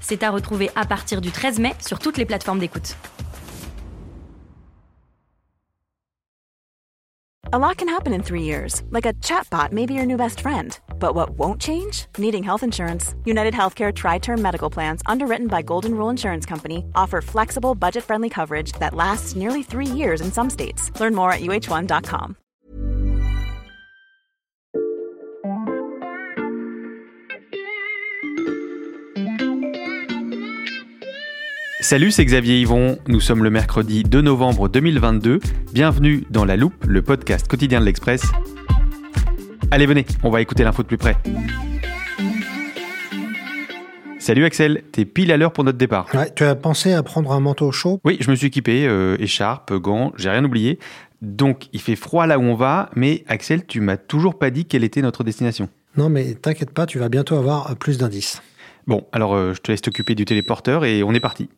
C'est 0.00 0.22
à 0.22 0.30
retrouver 0.30 0.70
à 0.74 0.84
partir 0.84 1.20
du 1.20 1.30
13 1.30 1.58
mai 1.58 1.74
sur 1.86 1.98
toutes 1.98 2.18
les 2.18 2.26
plateformes 2.26 2.58
d'écoute. 2.58 2.96
A 7.52 7.58
lot 7.58 7.78
can 7.78 7.88
happen 7.88 8.12
in 8.12 8.22
three 8.22 8.44
years, 8.44 8.84
like 8.90 9.06
a 9.06 9.12
chatbot 9.14 9.72
may 9.72 9.84
be 9.84 9.92
your 9.92 10.06
new 10.06 10.16
best 10.16 10.40
friend. 10.40 10.78
But 11.00 11.16
what 11.16 11.30
won't 11.30 11.60
change? 11.60 12.06
Needing 12.16 12.44
health 12.44 12.62
insurance. 12.62 13.16
United 13.24 13.54
Healthcare 13.54 13.92
Tri 13.92 14.18
Term 14.18 14.40
Medical 14.40 14.70
Plans, 14.70 15.02
underwritten 15.06 15.48
by 15.48 15.60
Golden 15.60 15.96
Rule 15.96 16.10
Insurance 16.10 16.46
Company, 16.46 16.84
offer 16.94 17.20
flexible, 17.20 17.74
budget 17.74 18.04
friendly 18.04 18.28
coverage 18.28 18.70
that 18.78 18.94
lasts 18.94 19.34
nearly 19.34 19.64
three 19.64 19.84
years 19.84 20.20
in 20.20 20.30
some 20.30 20.48
states. 20.48 20.92
Learn 21.00 21.12
more 21.12 21.32
at 21.32 21.40
uh1.com. 21.40 22.36
Salut, 31.90 32.12
c'est 32.12 32.24
Xavier 32.24 32.60
Yvon. 32.60 32.98
Nous 33.08 33.18
sommes 33.18 33.42
le 33.42 33.50
mercredi 33.50 34.04
2 34.04 34.20
novembre 34.20 34.68
2022. 34.68 35.40
Bienvenue 35.72 36.22
dans 36.30 36.44
La 36.44 36.56
Loupe, 36.56 36.84
le 36.86 37.02
podcast 37.02 37.48
quotidien 37.48 37.80
de 37.80 37.84
l'Express. 37.84 38.22
Allez, 39.72 39.86
venez, 39.86 40.06
on 40.22 40.30
va 40.30 40.40
écouter 40.40 40.62
l'info 40.62 40.84
de 40.84 40.86
plus 40.86 40.98
près. 40.98 41.16
Salut 44.20 44.44
Axel, 44.44 44.84
t'es 44.92 45.04
pile 45.04 45.32
à 45.32 45.36
l'heure 45.36 45.52
pour 45.52 45.64
notre 45.64 45.78
départ. 45.78 46.06
Ouais, 46.14 46.32
tu 46.32 46.44
as 46.44 46.54
pensé 46.54 46.92
à 46.92 47.02
prendre 47.02 47.32
un 47.32 47.40
manteau 47.40 47.72
chaud? 47.72 48.00
Oui, 48.04 48.18
je 48.20 48.30
me 48.30 48.36
suis 48.36 48.46
équipé, 48.46 48.86
euh, 48.86 49.16
écharpe, 49.18 49.72
gants, 49.72 50.12
j'ai 50.16 50.30
rien 50.30 50.44
oublié. 50.44 50.78
Donc, 51.22 51.66
il 51.72 51.80
fait 51.80 51.96
froid 51.96 52.28
là 52.28 52.38
où 52.38 52.42
on 52.42 52.54
va, 52.54 52.90
mais 52.94 53.24
Axel, 53.26 53.66
tu 53.66 53.80
m'as 53.80 53.96
toujours 53.96 54.38
pas 54.38 54.50
dit 54.50 54.64
quelle 54.64 54.84
était 54.84 55.02
notre 55.02 55.24
destination. 55.24 55.68
Non, 55.96 56.08
mais 56.08 56.34
t'inquiète 56.34 56.70
pas, 56.70 56.86
tu 56.86 57.00
vas 57.00 57.08
bientôt 57.08 57.34
avoir 57.34 57.74
plus 57.74 57.98
d'indices. 57.98 58.40
Bon, 58.86 59.06
alors 59.12 59.34
euh, 59.34 59.54
je 59.54 59.60
te 59.60 59.70
laisse 59.70 59.82
t'occuper 59.82 60.14
du 60.14 60.24
téléporteur 60.24 60.84
et 60.84 61.02
on 61.02 61.12
est 61.12 61.20
parti. 61.20 61.48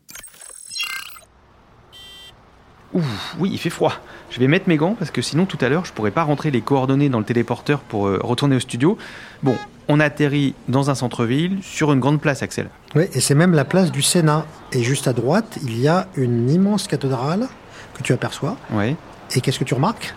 Ouh, 2.94 3.00
oui, 3.38 3.50
il 3.52 3.58
fait 3.58 3.70
froid. 3.70 3.94
Je 4.30 4.38
vais 4.38 4.48
mettre 4.48 4.68
mes 4.68 4.76
gants 4.76 4.94
parce 4.98 5.10
que 5.10 5.22
sinon 5.22 5.46
tout 5.46 5.58
à 5.60 5.68
l'heure 5.68 5.84
je 5.84 5.92
pourrais 5.92 6.10
pas 6.10 6.22
rentrer 6.24 6.50
les 6.50 6.60
coordonnées 6.60 7.08
dans 7.08 7.18
le 7.18 7.24
téléporteur 7.24 7.80
pour 7.80 8.06
euh, 8.06 8.18
retourner 8.22 8.56
au 8.56 8.60
studio. 8.60 8.98
Bon, 9.42 9.56
on 9.88 9.98
atterrit 10.00 10.54
dans 10.68 10.90
un 10.90 10.94
centre-ville 10.94 11.58
sur 11.62 11.92
une 11.92 12.00
grande 12.00 12.20
place, 12.20 12.42
Axel. 12.42 12.68
Oui, 12.94 13.04
et 13.12 13.20
c'est 13.20 13.34
même 13.34 13.54
la 13.54 13.64
place 13.64 13.90
du 13.90 14.02
Sénat. 14.02 14.46
Et 14.72 14.82
juste 14.82 15.08
à 15.08 15.12
droite, 15.12 15.58
il 15.62 15.78
y 15.78 15.88
a 15.88 16.06
une 16.16 16.50
immense 16.50 16.86
cathédrale 16.86 17.48
que 17.94 18.02
tu 18.02 18.12
aperçois. 18.12 18.56
Ouais. 18.70 18.96
Et 19.34 19.40
qu'est-ce 19.40 19.58
que 19.58 19.64
tu 19.64 19.74
remarques? 19.74 20.14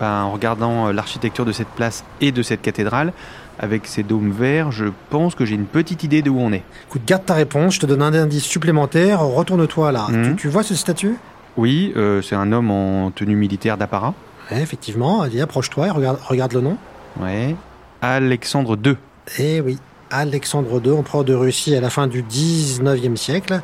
Ben, 0.00 0.22
en 0.22 0.32
regardant 0.32 0.88
euh, 0.88 0.92
l'architecture 0.92 1.44
de 1.44 1.52
cette 1.52 1.68
place 1.68 2.04
et 2.20 2.32
de 2.32 2.42
cette 2.42 2.62
cathédrale, 2.62 3.12
avec 3.58 3.86
ses 3.86 4.02
dômes 4.02 4.32
verts, 4.32 4.72
je 4.72 4.86
pense 5.10 5.34
que 5.34 5.44
j'ai 5.44 5.54
une 5.54 5.66
petite 5.66 6.02
idée 6.02 6.22
de 6.22 6.30
où 6.30 6.40
on 6.40 6.52
est. 6.52 6.62
Écoute, 6.88 7.02
garde 7.06 7.24
ta 7.24 7.34
réponse, 7.34 7.74
je 7.74 7.80
te 7.80 7.86
donne 7.86 8.02
un 8.02 8.14
indice 8.14 8.44
supplémentaire. 8.44 9.20
Retourne-toi 9.20 9.92
là. 9.92 10.06
Mhm. 10.08 10.30
Tu, 10.30 10.42
tu 10.42 10.48
vois 10.48 10.62
ce 10.62 10.74
statut? 10.74 11.16
Oui, 11.56 11.92
euh, 11.96 12.22
c'est 12.22 12.34
un 12.34 12.52
homme 12.52 12.70
en 12.70 13.10
tenue 13.10 13.36
militaire 13.36 13.76
d'apparat. 13.76 14.14
Ouais, 14.50 14.60
Effectivement, 14.62 15.22
allez, 15.22 15.40
approche-toi 15.40 15.86
et 15.88 15.90
regarde, 15.90 16.18
regarde 16.26 16.52
le 16.52 16.60
nom. 16.60 16.76
Ouais. 17.20 17.54
Alexandre 18.00 18.78
II. 18.84 18.96
Eh 19.38 19.60
oui, 19.60 19.78
Alexandre 20.10 20.80
II, 20.84 20.92
empereur 20.92 21.24
de 21.24 21.34
Russie 21.34 21.74
à 21.76 21.80
la 21.80 21.90
fin 21.90 22.06
du 22.06 22.22
19e 22.22 23.16
siècle, 23.16 23.60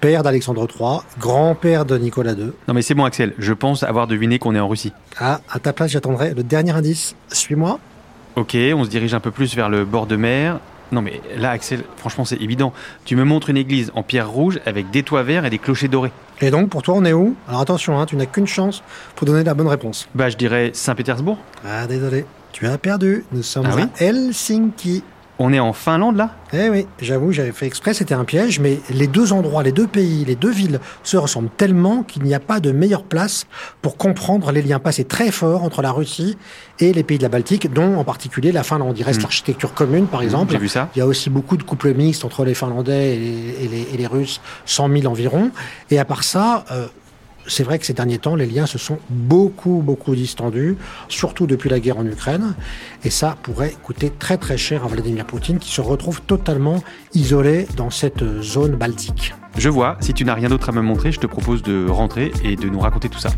père 0.00 0.22
d'Alexandre 0.22 0.66
III, 0.68 0.98
grand-père 1.18 1.84
de 1.84 1.96
Nicolas 1.98 2.32
II. 2.32 2.52
Non 2.68 2.74
mais 2.74 2.82
c'est 2.82 2.94
bon 2.94 3.04
Axel, 3.04 3.34
je 3.38 3.52
pense 3.52 3.82
avoir 3.82 4.06
deviné 4.06 4.38
qu'on 4.38 4.54
est 4.54 4.60
en 4.60 4.68
Russie. 4.68 4.92
Ah, 5.18 5.40
à 5.50 5.58
ta 5.58 5.72
place, 5.72 5.90
j'attendrai 5.92 6.34
le 6.34 6.42
dernier 6.42 6.72
indice. 6.72 7.14
Suis-moi. 7.28 7.78
Ok, 8.36 8.56
on 8.74 8.84
se 8.84 8.88
dirige 8.90 9.14
un 9.14 9.20
peu 9.20 9.30
plus 9.30 9.54
vers 9.56 9.68
le 9.68 9.84
bord 9.84 10.06
de 10.06 10.16
mer. 10.16 10.60
Non 10.92 11.02
mais 11.02 11.20
là 11.36 11.50
Axel, 11.50 11.84
franchement 11.96 12.24
c'est 12.24 12.40
évident. 12.40 12.72
Tu 13.04 13.16
me 13.16 13.24
montres 13.24 13.50
une 13.50 13.56
église 13.56 13.90
en 13.94 14.02
pierre 14.02 14.28
rouge 14.30 14.60
avec 14.66 14.90
des 14.90 15.02
toits 15.02 15.22
verts 15.22 15.44
et 15.44 15.50
des 15.50 15.58
clochers 15.58 15.88
dorés. 15.88 16.12
Et 16.42 16.50
donc, 16.50 16.70
pour 16.70 16.82
toi, 16.82 16.94
on 16.96 17.04
est 17.04 17.12
où? 17.12 17.36
Alors 17.48 17.60
attention, 17.60 18.00
hein, 18.00 18.06
tu 18.06 18.16
n'as 18.16 18.24
qu'une 18.26 18.46
chance 18.46 18.82
pour 19.14 19.26
donner 19.26 19.44
la 19.44 19.52
bonne 19.54 19.68
réponse. 19.68 20.08
Bah 20.14 20.30
je 20.30 20.36
dirais 20.36 20.70
Saint-Pétersbourg. 20.72 21.38
Ah, 21.66 21.86
désolé. 21.86 22.24
Tu 22.52 22.66
as 22.66 22.78
perdu. 22.78 23.24
Nous 23.32 23.42
sommes 23.42 23.66
Ah 23.70 23.74
oui? 23.76 23.82
à 24.00 24.04
Helsinki. 24.04 25.04
On 25.42 25.54
est 25.54 25.58
en 25.58 25.72
Finlande 25.72 26.16
là? 26.18 26.34
Eh 26.52 26.68
oui, 26.68 26.86
j'avoue, 27.00 27.32
j'avais 27.32 27.52
fait 27.52 27.64
exprès, 27.66 27.94
c'était 27.94 28.12
un 28.12 28.24
piège, 28.26 28.60
mais 28.60 28.78
les 28.90 29.06
deux 29.06 29.32
endroits, 29.32 29.62
les 29.62 29.72
deux 29.72 29.86
pays, 29.86 30.22
les 30.26 30.34
deux 30.34 30.50
villes 30.50 30.80
se 31.02 31.16
ressemblent 31.16 31.48
tellement 31.56 32.02
qu'il 32.02 32.24
n'y 32.24 32.34
a 32.34 32.40
pas 32.40 32.60
de 32.60 32.72
meilleure 32.72 33.04
place 33.04 33.46
pour 33.80 33.96
comprendre 33.96 34.52
les 34.52 34.60
liens 34.60 34.80
passés 34.80 35.04
très 35.04 35.30
forts 35.30 35.62
entre 35.62 35.80
la 35.80 35.92
Russie 35.92 36.36
et 36.78 36.92
les 36.92 37.02
pays 37.04 37.16
de 37.16 37.22
la 37.22 37.30
Baltique, 37.30 37.72
dont 37.72 37.96
en 37.96 38.04
particulier 38.04 38.52
la 38.52 38.62
Finlande. 38.64 38.98
Il 38.98 39.02
reste 39.02 39.20
Mm. 39.20 39.22
l'architecture 39.22 39.72
commune, 39.72 40.06
par 40.08 40.20
exemple. 40.20 40.52
J'ai 40.52 40.58
vu 40.58 40.68
ça. 40.68 40.90
Il 40.94 40.98
y 40.98 41.02
a 41.02 41.06
aussi 41.06 41.30
beaucoup 41.30 41.56
de 41.56 41.62
couples 41.62 41.94
mixtes 41.94 42.26
entre 42.26 42.44
les 42.44 42.52
Finlandais 42.54 43.16
et 43.16 43.18
les, 43.18 43.64
et 43.64 43.68
les- 43.68 43.88
et 43.94 43.96
les 43.96 44.06
Russes, 44.06 44.42
100 44.66 44.88
000 44.90 45.06
environ. 45.06 45.50
Et 45.90 45.98
à 45.98 46.04
part 46.04 46.22
ça, 46.22 46.66
euh, 46.70 46.86
c'est 47.50 47.64
vrai 47.64 47.78
que 47.78 47.86
ces 47.86 47.92
derniers 47.92 48.18
temps, 48.18 48.36
les 48.36 48.46
liens 48.46 48.66
se 48.66 48.78
sont 48.78 48.98
beaucoup, 49.10 49.82
beaucoup 49.84 50.14
distendus, 50.14 50.76
surtout 51.08 51.46
depuis 51.46 51.68
la 51.68 51.80
guerre 51.80 51.98
en 51.98 52.06
Ukraine. 52.06 52.54
Et 53.04 53.10
ça 53.10 53.36
pourrait 53.42 53.74
coûter 53.82 54.10
très, 54.10 54.38
très 54.38 54.56
cher 54.56 54.84
à 54.84 54.88
Vladimir 54.88 55.26
Poutine, 55.26 55.58
qui 55.58 55.70
se 55.70 55.80
retrouve 55.80 56.22
totalement 56.22 56.82
isolé 57.12 57.66
dans 57.76 57.90
cette 57.90 58.24
zone 58.40 58.76
baltique. 58.76 59.34
Je 59.56 59.68
vois, 59.68 59.96
si 60.00 60.14
tu 60.14 60.24
n'as 60.24 60.34
rien 60.34 60.48
d'autre 60.48 60.68
à 60.68 60.72
me 60.72 60.80
montrer, 60.80 61.12
je 61.12 61.18
te 61.18 61.26
propose 61.26 61.62
de 61.62 61.86
rentrer 61.88 62.32
et 62.44 62.56
de 62.56 62.68
nous 62.68 62.78
raconter 62.78 63.08
tout 63.08 63.18
ça. 63.18 63.30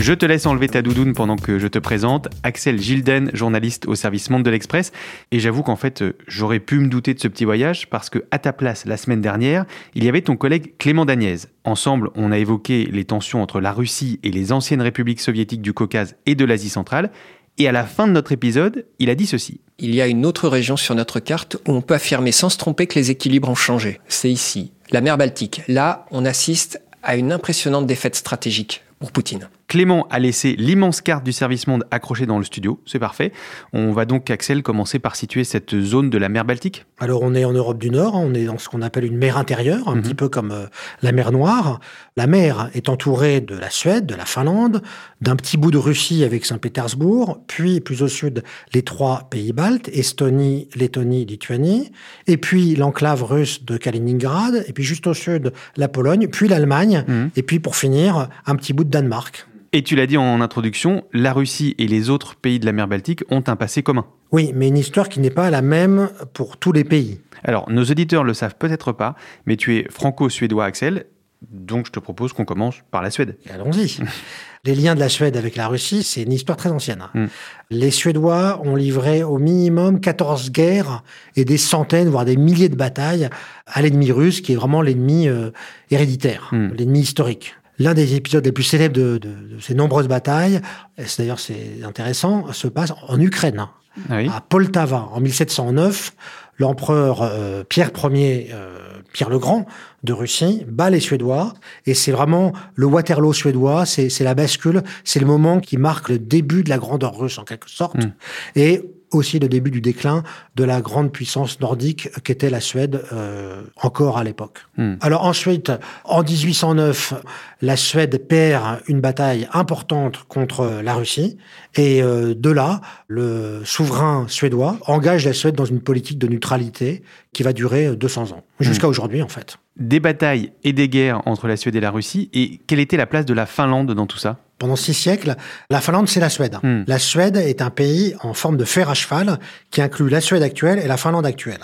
Je 0.00 0.12
te 0.12 0.24
laisse 0.24 0.46
enlever 0.46 0.68
ta 0.68 0.80
doudoune 0.80 1.12
pendant 1.12 1.34
que 1.34 1.58
je 1.58 1.66
te 1.66 1.80
présente. 1.80 2.28
Axel 2.44 2.80
Gilden, 2.80 3.32
journaliste 3.34 3.86
au 3.88 3.96
service 3.96 4.30
Monde 4.30 4.44
de 4.44 4.50
l'Express. 4.50 4.92
Et 5.32 5.40
j'avoue 5.40 5.64
qu'en 5.64 5.74
fait, 5.74 6.02
euh, 6.02 6.16
j'aurais 6.28 6.60
pu 6.60 6.78
me 6.78 6.86
douter 6.86 7.14
de 7.14 7.18
ce 7.18 7.26
petit 7.26 7.44
voyage 7.44 7.90
parce 7.90 8.08
que, 8.08 8.24
à 8.30 8.38
ta 8.38 8.52
place, 8.52 8.84
la 8.86 8.96
semaine 8.96 9.20
dernière, 9.20 9.64
il 9.96 10.04
y 10.04 10.08
avait 10.08 10.22
ton 10.22 10.36
collègue 10.36 10.74
Clément 10.78 11.04
Dagnès. 11.04 11.48
Ensemble, 11.64 12.10
on 12.14 12.30
a 12.30 12.38
évoqué 12.38 12.88
les 12.92 13.04
tensions 13.04 13.42
entre 13.42 13.60
la 13.60 13.72
Russie 13.72 14.20
et 14.22 14.30
les 14.30 14.52
anciennes 14.52 14.82
républiques 14.82 15.20
soviétiques 15.20 15.62
du 15.62 15.72
Caucase 15.72 16.14
et 16.26 16.36
de 16.36 16.44
l'Asie 16.44 16.70
centrale. 16.70 17.10
Et 17.58 17.66
à 17.66 17.72
la 17.72 17.84
fin 17.84 18.06
de 18.06 18.12
notre 18.12 18.30
épisode, 18.30 18.86
il 19.00 19.10
a 19.10 19.16
dit 19.16 19.26
ceci. 19.26 19.60
Il 19.80 19.92
y 19.96 20.00
a 20.00 20.06
une 20.06 20.24
autre 20.24 20.48
région 20.48 20.76
sur 20.76 20.94
notre 20.94 21.18
carte 21.18 21.56
où 21.66 21.72
on 21.72 21.82
peut 21.82 21.94
affirmer 21.94 22.30
sans 22.30 22.50
se 22.50 22.56
tromper 22.56 22.86
que 22.86 22.94
les 23.00 23.10
équilibres 23.10 23.48
ont 23.48 23.56
changé. 23.56 24.00
C'est 24.06 24.30
ici, 24.30 24.70
la 24.92 25.00
mer 25.00 25.18
Baltique. 25.18 25.62
Là, 25.66 26.06
on 26.12 26.24
assiste 26.24 26.80
à 27.02 27.16
une 27.16 27.32
impressionnante 27.32 27.86
défaite 27.86 28.14
stratégique 28.14 28.84
pour 29.00 29.10
Poutine. 29.10 29.48
Clément 29.68 30.06
a 30.08 30.18
laissé 30.18 30.56
l'immense 30.56 31.02
carte 31.02 31.24
du 31.24 31.32
service 31.32 31.66
monde 31.66 31.84
accrochée 31.90 32.24
dans 32.24 32.38
le 32.38 32.44
studio, 32.44 32.80
c'est 32.86 32.98
parfait. 32.98 33.32
On 33.74 33.92
va 33.92 34.06
donc, 34.06 34.30
Axel, 34.30 34.62
commencer 34.62 34.98
par 34.98 35.14
situer 35.14 35.44
cette 35.44 35.78
zone 35.78 36.08
de 36.08 36.16
la 36.16 36.30
mer 36.30 36.46
Baltique. 36.46 36.86
Alors 36.98 37.20
on 37.22 37.34
est 37.34 37.44
en 37.44 37.52
Europe 37.52 37.76
du 37.76 37.90
Nord, 37.90 38.16
hein, 38.16 38.22
on 38.24 38.32
est 38.32 38.46
dans 38.46 38.56
ce 38.56 38.70
qu'on 38.70 38.80
appelle 38.80 39.04
une 39.04 39.18
mer 39.18 39.36
intérieure, 39.36 39.86
un 39.90 39.96
Mhm. 39.96 40.02
petit 40.02 40.14
peu 40.14 40.30
comme 40.30 40.52
euh, 40.52 40.66
la 41.02 41.12
mer 41.12 41.32
Noire. 41.32 41.80
La 42.16 42.26
mer 42.26 42.70
est 42.72 42.88
entourée 42.88 43.42
de 43.42 43.54
la 43.58 43.68
Suède, 43.68 44.06
de 44.06 44.14
la 44.14 44.24
Finlande, 44.24 44.80
d'un 45.20 45.36
petit 45.36 45.58
bout 45.58 45.70
de 45.70 45.76
Russie 45.76 46.24
avec 46.24 46.46
Saint-Pétersbourg, 46.46 47.42
puis 47.46 47.80
plus 47.80 48.02
au 48.02 48.08
sud 48.08 48.42
les 48.72 48.80
trois 48.80 49.28
pays 49.28 49.52
baltes, 49.52 49.90
Estonie, 49.92 50.70
Lettonie, 50.76 51.26
Lituanie, 51.26 51.92
et 52.26 52.38
puis 52.38 52.74
l'enclave 52.74 53.22
russe 53.22 53.62
de 53.66 53.76
Kaliningrad, 53.76 54.64
et 54.66 54.72
puis 54.72 54.82
juste 54.84 55.06
au 55.06 55.12
sud 55.12 55.52
la 55.76 55.88
Pologne, 55.88 56.26
puis 56.28 56.48
l'Allemagne, 56.48 57.04
Mhm. 57.06 57.30
et 57.36 57.42
puis 57.42 57.60
pour 57.60 57.76
finir 57.76 58.30
un 58.46 58.56
petit 58.56 58.72
bout 58.72 58.84
de 58.84 58.90
Danemark. 58.90 59.46
Et 59.72 59.82
tu 59.82 59.96
l'as 59.96 60.06
dit 60.06 60.16
en 60.16 60.40
introduction, 60.40 61.04
la 61.12 61.32
Russie 61.32 61.74
et 61.78 61.86
les 61.86 62.08
autres 62.08 62.36
pays 62.36 62.58
de 62.58 62.64
la 62.66 62.72
mer 62.72 62.88
Baltique 62.88 63.22
ont 63.30 63.44
un 63.46 63.56
passé 63.56 63.82
commun. 63.82 64.06
Oui, 64.32 64.50
mais 64.54 64.68
une 64.68 64.78
histoire 64.78 65.08
qui 65.08 65.20
n'est 65.20 65.30
pas 65.30 65.50
la 65.50 65.60
même 65.62 66.08
pour 66.32 66.56
tous 66.56 66.72
les 66.72 66.84
pays. 66.84 67.20
Alors, 67.44 67.70
nos 67.70 67.84
auditeurs 67.84 68.24
le 68.24 68.32
savent 68.34 68.56
peut-être 68.58 68.92
pas, 68.92 69.14
mais 69.46 69.56
tu 69.56 69.76
es 69.76 69.86
franco-suédois, 69.90 70.64
Axel, 70.64 71.06
donc 71.50 71.86
je 71.86 71.92
te 71.92 72.00
propose 72.00 72.32
qu'on 72.32 72.44
commence 72.46 72.76
par 72.90 73.02
la 73.02 73.10
Suède. 73.10 73.36
Allons-y. 73.52 73.98
Les 74.64 74.74
liens 74.74 74.96
de 74.96 75.00
la 75.00 75.08
Suède 75.08 75.36
avec 75.36 75.54
la 75.54 75.68
Russie, 75.68 76.02
c'est 76.02 76.22
une 76.22 76.32
histoire 76.32 76.56
très 76.56 76.70
ancienne. 76.70 77.04
Mm. 77.14 77.26
Les 77.70 77.90
Suédois 77.92 78.60
ont 78.64 78.74
livré 78.74 79.22
au 79.22 79.38
minimum 79.38 80.00
14 80.00 80.50
guerres 80.50 81.04
et 81.36 81.44
des 81.44 81.58
centaines, 81.58 82.08
voire 82.08 82.24
des 82.24 82.36
milliers 82.36 82.68
de 82.68 82.74
batailles 82.74 83.28
à 83.66 83.82
l'ennemi 83.82 84.10
russe, 84.10 84.40
qui 84.40 84.52
est 84.52 84.56
vraiment 84.56 84.82
l'ennemi 84.82 85.28
euh, 85.28 85.50
héréditaire, 85.90 86.48
Mm. 86.52 86.70
l'ennemi 86.76 87.00
historique. 87.00 87.54
L'un 87.78 87.94
des 87.94 88.14
épisodes 88.14 88.44
les 88.44 88.52
plus 88.52 88.64
célèbres 88.64 88.96
de, 88.96 89.18
de- 89.18 89.54
de 89.56 89.60
ces 89.60 89.74
nombreuses 89.74 90.08
batailles, 90.08 90.60
et 90.96 91.04
c'est 91.06 91.22
d'ailleurs 91.22 91.38
c'est 91.40 91.82
intéressant, 91.84 92.52
se 92.52 92.66
passe 92.68 92.92
en 93.08 93.20
Ukraine, 93.20 93.66
Ah 94.10 94.16
oui 94.16 94.28
à 94.34 94.40
Poltava, 94.40 95.08
en 95.12 95.20
1709. 95.20 96.12
l'empereur 96.58 97.22
euh, 97.22 97.62
Pierre 97.68 97.90
Ier, 98.10 98.50
euh, 98.52 98.78
Pierre 99.12 99.30
le 99.30 99.38
Grand 99.38 99.64
de 100.02 100.12
Russie, 100.12 100.64
bat 100.68 100.90
les 100.90 100.98
Suédois. 101.00 101.54
Et 101.86 101.94
c'est 101.94 102.10
vraiment 102.10 102.52
le 102.74 102.86
Waterloo 102.86 103.32
suédois, 103.32 103.86
c'est 103.86 104.10
la 104.24 104.34
bascule, 104.34 104.82
c'est 105.04 105.20
le 105.20 105.26
moment 105.26 105.60
qui 105.60 105.76
marque 105.76 106.08
le 106.08 106.18
début 106.18 106.64
de 106.64 106.68
la 106.70 106.78
grandeur 106.78 107.16
russe 107.16 107.38
en 107.38 107.44
quelque 107.44 107.70
sorte. 107.70 107.96
Mm. 108.04 108.12
Et 108.56 108.82
aussi 109.10 109.38
le 109.38 109.48
début 109.48 109.70
du 109.70 109.80
déclin 109.80 110.22
de 110.56 110.64
la 110.64 110.80
grande 110.80 111.12
puissance 111.12 111.60
nordique 111.60 112.08
qu'était 112.22 112.50
la 112.50 112.60
Suède 112.60 113.02
euh, 113.12 113.62
encore 113.76 114.18
à 114.18 114.24
l'époque. 114.24 114.66
Hmm. 114.76 114.94
Alors 115.00 115.24
ensuite, 115.24 115.72
en 116.04 116.22
1809, 116.22 117.14
la 117.62 117.76
Suède 117.76 118.26
perd 118.28 118.80
une 118.86 119.00
bataille 119.00 119.48
importante 119.52 120.24
contre 120.28 120.80
la 120.82 120.94
Russie 120.94 121.38
et 121.74 122.02
euh, 122.02 122.34
de 122.34 122.50
là, 122.50 122.80
le 123.06 123.62
souverain 123.64 124.26
suédois 124.28 124.78
engage 124.86 125.24
la 125.24 125.32
Suède 125.32 125.54
dans 125.54 125.64
une 125.64 125.80
politique 125.80 126.18
de 126.18 126.28
neutralité 126.28 127.02
qui 127.32 127.42
va 127.42 127.52
durer 127.52 127.94
200 127.96 128.32
ans, 128.32 128.44
jusqu'à 128.60 128.86
hmm. 128.86 128.90
aujourd'hui 128.90 129.22
en 129.22 129.28
fait. 129.28 129.58
Des 129.76 130.00
batailles 130.00 130.52
et 130.64 130.72
des 130.72 130.88
guerres 130.88 131.22
entre 131.26 131.46
la 131.46 131.56
Suède 131.56 131.76
et 131.76 131.80
la 131.80 131.90
Russie, 131.90 132.30
et 132.32 132.60
quelle 132.66 132.80
était 132.80 132.96
la 132.96 133.06
place 133.06 133.26
de 133.26 133.34
la 133.34 133.46
Finlande 133.46 133.92
dans 133.92 134.06
tout 134.06 134.18
ça? 134.18 134.38
Pendant 134.58 134.76
six 134.76 134.94
siècles, 134.94 135.36
la 135.70 135.80
Finlande, 135.80 136.08
c'est 136.08 136.20
la 136.20 136.28
Suède. 136.28 136.56
Hmm. 136.62 136.82
La 136.86 136.98
Suède 136.98 137.36
est 137.36 137.62
un 137.62 137.70
pays 137.70 138.14
en 138.22 138.34
forme 138.34 138.56
de 138.56 138.64
fer 138.64 138.90
à 138.90 138.94
cheval 138.94 139.38
qui 139.70 139.80
inclut 139.80 140.08
la 140.08 140.20
Suède 140.20 140.42
actuelle 140.42 140.78
et 140.78 140.88
la 140.88 140.96
Finlande 140.96 141.26
actuelle. 141.26 141.60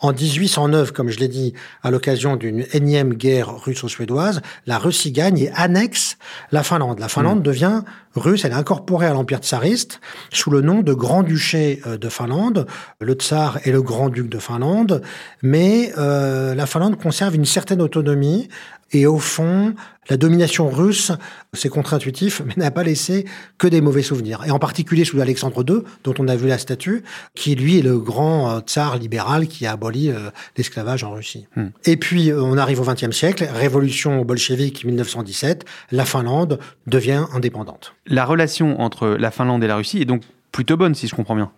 En 0.00 0.12
1809, 0.12 0.92
comme 0.92 1.10
je 1.10 1.18
l'ai 1.18 1.28
dit, 1.28 1.54
à 1.82 1.90
l'occasion 1.90 2.36
d'une 2.36 2.64
énième 2.72 3.14
guerre 3.14 3.54
russo-suédoise, 3.56 4.40
la 4.66 4.78
Russie 4.78 5.12
gagne 5.12 5.38
et 5.38 5.50
annexe 5.54 6.16
la 6.52 6.62
Finlande. 6.62 7.00
La 7.00 7.08
Finlande 7.08 7.40
hmm. 7.40 7.42
devient 7.42 7.82
russe, 8.14 8.44
elle 8.44 8.52
est 8.52 8.56
incorporée 8.56 9.06
à 9.06 9.12
l'Empire 9.12 9.38
tsariste 9.38 10.00
sous 10.32 10.50
le 10.50 10.60
nom 10.60 10.82
de 10.82 10.92
Grand-Duché 10.92 11.80
euh, 11.86 11.96
de 11.96 12.08
Finlande. 12.08 12.66
Le 13.00 13.14
tsar 13.14 13.58
est 13.64 13.72
le 13.72 13.82
Grand-Duc 13.82 14.28
de 14.28 14.38
Finlande, 14.38 15.02
mais 15.42 15.92
euh, 15.98 16.54
la 16.54 16.66
Finlande 16.66 17.00
conserve 17.00 17.34
une 17.34 17.44
certaine 17.44 17.82
autonomie 17.82 18.48
et 18.92 19.06
au 19.06 19.18
fond, 19.18 19.74
la 20.08 20.16
domination 20.16 20.70
russe, 20.70 21.12
c'est 21.52 21.68
contre-intuitif, 21.68 22.40
mais 22.46 22.54
n'a 22.56 22.70
pas 22.70 22.82
laissé 22.82 23.26
que 23.58 23.66
des 23.66 23.80
mauvais 23.80 24.02
souvenirs. 24.02 24.42
Et 24.46 24.50
en 24.50 24.58
particulier 24.58 25.04
sous 25.04 25.20
Alexandre 25.20 25.64
II, 25.68 25.82
dont 26.04 26.14
on 26.18 26.28
a 26.28 26.36
vu 26.36 26.48
la 26.48 26.58
statue, 26.58 27.02
qui 27.34 27.54
lui 27.54 27.78
est 27.78 27.82
le 27.82 27.98
grand 27.98 28.50
euh, 28.50 28.60
tsar 28.60 28.96
libéral 28.98 29.46
qui 29.46 29.66
a 29.66 29.72
aboli 29.72 30.10
euh, 30.10 30.30
l'esclavage 30.56 31.04
en 31.04 31.12
Russie. 31.12 31.46
Hmm. 31.56 31.68
Et 31.84 31.96
puis, 31.96 32.32
on 32.32 32.56
arrive 32.56 32.80
au 32.80 32.84
XXe 32.84 33.14
siècle, 33.14 33.46
révolution 33.52 34.24
bolchevique 34.24 34.84
1917, 34.84 35.64
la 35.92 36.04
Finlande 36.04 36.58
devient 36.86 37.26
indépendante. 37.34 37.94
La 38.08 38.24
relation 38.24 38.80
entre 38.80 39.08
la 39.08 39.30
Finlande 39.30 39.62
et 39.62 39.66
la 39.66 39.76
Russie 39.76 40.00
est 40.00 40.06
donc 40.06 40.22
plutôt 40.52 40.76
bonne, 40.76 40.94
si 40.94 41.06
je 41.06 41.14
comprends 41.14 41.36
bien. 41.36 41.50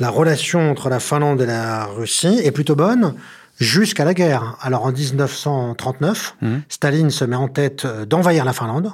La 0.00 0.08
relation 0.08 0.70
entre 0.70 0.88
la 0.88 1.00
Finlande 1.00 1.40
et 1.42 1.46
la 1.46 1.86
Russie 1.86 2.40
est 2.42 2.52
plutôt 2.52 2.76
bonne 2.76 3.14
jusqu'à 3.58 4.04
la 4.04 4.14
guerre. 4.14 4.56
Alors 4.60 4.84
en 4.84 4.92
1939, 4.92 6.36
mmh. 6.40 6.56
Staline 6.68 7.10
se 7.10 7.24
met 7.24 7.36
en 7.36 7.48
tête 7.48 7.84
euh, 7.84 8.04
d'envahir 8.04 8.44
la 8.44 8.52
Finlande. 8.52 8.92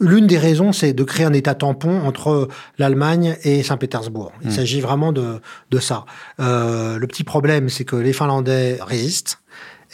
L'une 0.00 0.26
des 0.26 0.38
raisons, 0.38 0.72
c'est 0.72 0.92
de 0.92 1.04
créer 1.04 1.24
un 1.24 1.32
État 1.32 1.54
tampon 1.54 2.02
entre 2.04 2.48
l'Allemagne 2.78 3.36
et 3.44 3.62
Saint-Pétersbourg. 3.62 4.32
Il 4.42 4.48
mmh. 4.48 4.52
s'agit 4.52 4.80
vraiment 4.80 5.12
de, 5.12 5.40
de 5.70 5.78
ça. 5.78 6.04
Euh, 6.40 6.98
le 6.98 7.06
petit 7.06 7.24
problème, 7.24 7.68
c'est 7.68 7.84
que 7.84 7.96
les 7.96 8.12
Finlandais 8.12 8.78
résistent. 8.80 9.38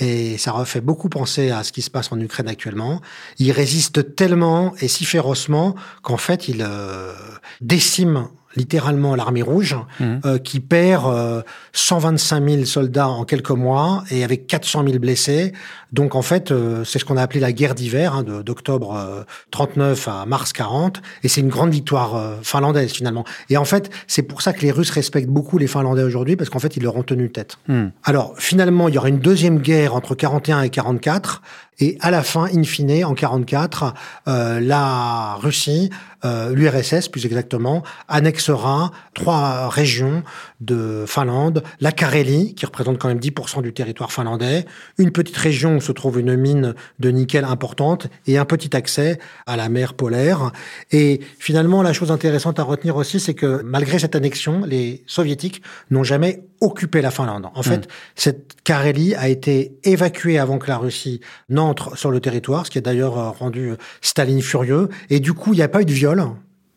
Et 0.01 0.39
ça 0.39 0.53
refait 0.53 0.81
beaucoup 0.81 1.09
penser 1.09 1.51
à 1.51 1.63
ce 1.63 1.73
qui 1.73 1.83
se 1.83 1.91
passe 1.91 2.11
en 2.11 2.19
Ukraine 2.19 2.49
actuellement. 2.49 3.01
Ils 3.39 3.53
résistent 3.53 4.17
tellement 4.17 4.75
et 4.81 4.89
si 4.89 5.05
férocement 5.05 5.75
qu'en 6.03 6.17
fait, 6.17 6.49
ils 6.49 6.63
euh, 6.63 7.13
déciment 7.61 8.29
littéralement 8.57 9.15
l'armée 9.15 9.43
rouge, 9.43 9.77
mhm. 10.01 10.21
euh, 10.25 10.39
qui 10.39 10.61
perd 10.61 11.45
125 11.73 12.43
euh, 12.43 12.49
000 12.57 12.65
soldats 12.65 13.09
en 13.09 13.25
quelques 13.25 13.51
mois 13.51 14.05
et 14.11 14.25
avec 14.25 14.47
400 14.47 14.85
000 14.87 14.99
blessés. 14.99 15.53
Donc 15.93 16.15
en 16.15 16.23
fait, 16.23 16.51
euh, 16.51 16.85
c'est 16.85 16.99
ce 16.99 17.05
qu'on 17.05 17.17
a 17.17 17.23
appelé 17.23 17.41
la 17.41 17.53
guerre 17.53 17.75
d'hiver, 17.75 18.15
hein, 18.15 18.23
d'octobre 18.23 19.25
39 19.51 20.09
à 20.09 20.27
mars 20.27 20.53
40, 20.53 21.01
et 21.23 21.29
c'est 21.29 21.41
une 21.41 21.49
grande 21.49 21.71
victoire 21.71 22.39
finlandaise 22.43 22.93
finalement. 22.93 23.25
Et 23.49 23.57
en 23.57 23.65
fait, 23.65 23.91
c'est 24.07 24.23
pour 24.23 24.43
ça 24.43 24.53
que 24.53 24.63
les 24.63 24.71
Russes 24.71 24.91
respectent 24.91 25.29
beaucoup 25.29 25.59
les 25.59 25.67
Finlandais 25.67 26.03
aujourd'hui, 26.03 26.37
parce 26.37 26.51
qu'en 26.51 26.59
fait, 26.59 26.77
ils 26.77 26.83
leur 26.83 26.97
ont 26.97 27.03
tenu 27.03 27.31
tête. 27.31 27.57
Mhm. 27.69 27.93
Alors 28.05 28.35
finalement, 28.39 28.89
il 28.89 28.95
y 28.95 28.99
aura 28.99 29.09
une 29.09 29.21
deuxième 29.21 29.59
guerre 29.59 29.95
entre 29.95 30.15
41 30.15 30.63
et 30.63 30.71
44, 30.71 31.43
et 31.81 31.97
à 32.01 32.11
la 32.11 32.23
fin, 32.23 32.47
in 32.55 32.63
fine, 32.63 33.05
en 33.05 33.15
44, 33.15 33.95
euh, 34.29 34.61
la 34.61 35.35
Russie, 35.41 35.91
euh, 35.91 36.10
l'URSS 36.25 37.09
plus 37.09 37.27
exactement, 37.27 37.83
annexera 38.09 38.93
trois 39.15 39.69
régions 39.69 40.23
de 40.61 41.05
Finlande, 41.07 41.63
la 41.81 41.93
Carélie, 41.93 42.55
qui 42.55 42.67
représente 42.67 42.99
quand 42.99 43.09
même 43.09 43.19
10% 43.19 43.63
du 43.63 43.73
territoire 43.73 44.13
finlandais, 44.13 44.67
une 44.99 45.11
petite 45.11 45.37
région 45.37 45.77
où 45.77 45.81
se 45.81 45.93
trouve 45.93 46.21
une 46.21 46.37
mine 46.37 46.75
de 46.99 47.11
nickel 47.11 47.45
importante 47.45 48.09
et 48.27 48.39
un 48.39 48.45
petit 48.45 48.77
accès 48.77 49.19
à 49.47 49.57
la 49.57 49.69
mer 49.69 49.95
polaire. 49.95 50.53
Et 50.91 51.21
finalement, 51.39 51.83
la 51.83 51.93
chose 51.93 52.11
intéressante 52.11 52.59
à 52.59 52.63
retenir 52.63 52.97
aussi, 52.97 53.21
c'est 53.21 53.35
que 53.35 53.63
malgré 53.65 53.99
cette 53.99 54.15
annexion, 54.15 54.63
les 54.67 55.03
soviétiques 55.07 55.63
n'ont 55.91 56.05
jamais 56.05 56.45
occupé 56.61 57.01
la 57.01 57.11
Finlande. 57.11 57.47
En 57.55 57.63
fait, 57.63 57.87
hmm. 57.87 57.91
cette 58.17 58.63
Carélie 58.63 59.15
a 59.15 59.29
été 59.29 59.79
évacuée 59.85 60.39
avant 60.39 60.59
que 60.59 60.69
la 60.69 60.77
Russie 60.77 61.21
n'entre 61.49 61.97
sur 61.97 62.11
le 62.11 62.21
territoire, 62.21 62.67
ce 62.67 62.71
qui 62.71 62.79
a 62.79 62.83
d'ailleurs 62.83 63.39
rendu 63.39 63.73
Staline 64.03 64.43
furieux. 64.43 64.89
Et 65.09 65.21
du 65.21 65.33
coup, 65.33 65.55
il 65.55 65.57
n'y 65.57 65.63
a 65.63 65.69
pas 65.69 65.81
eu 65.81 65.87
de 65.87 65.93
viol 65.93 66.23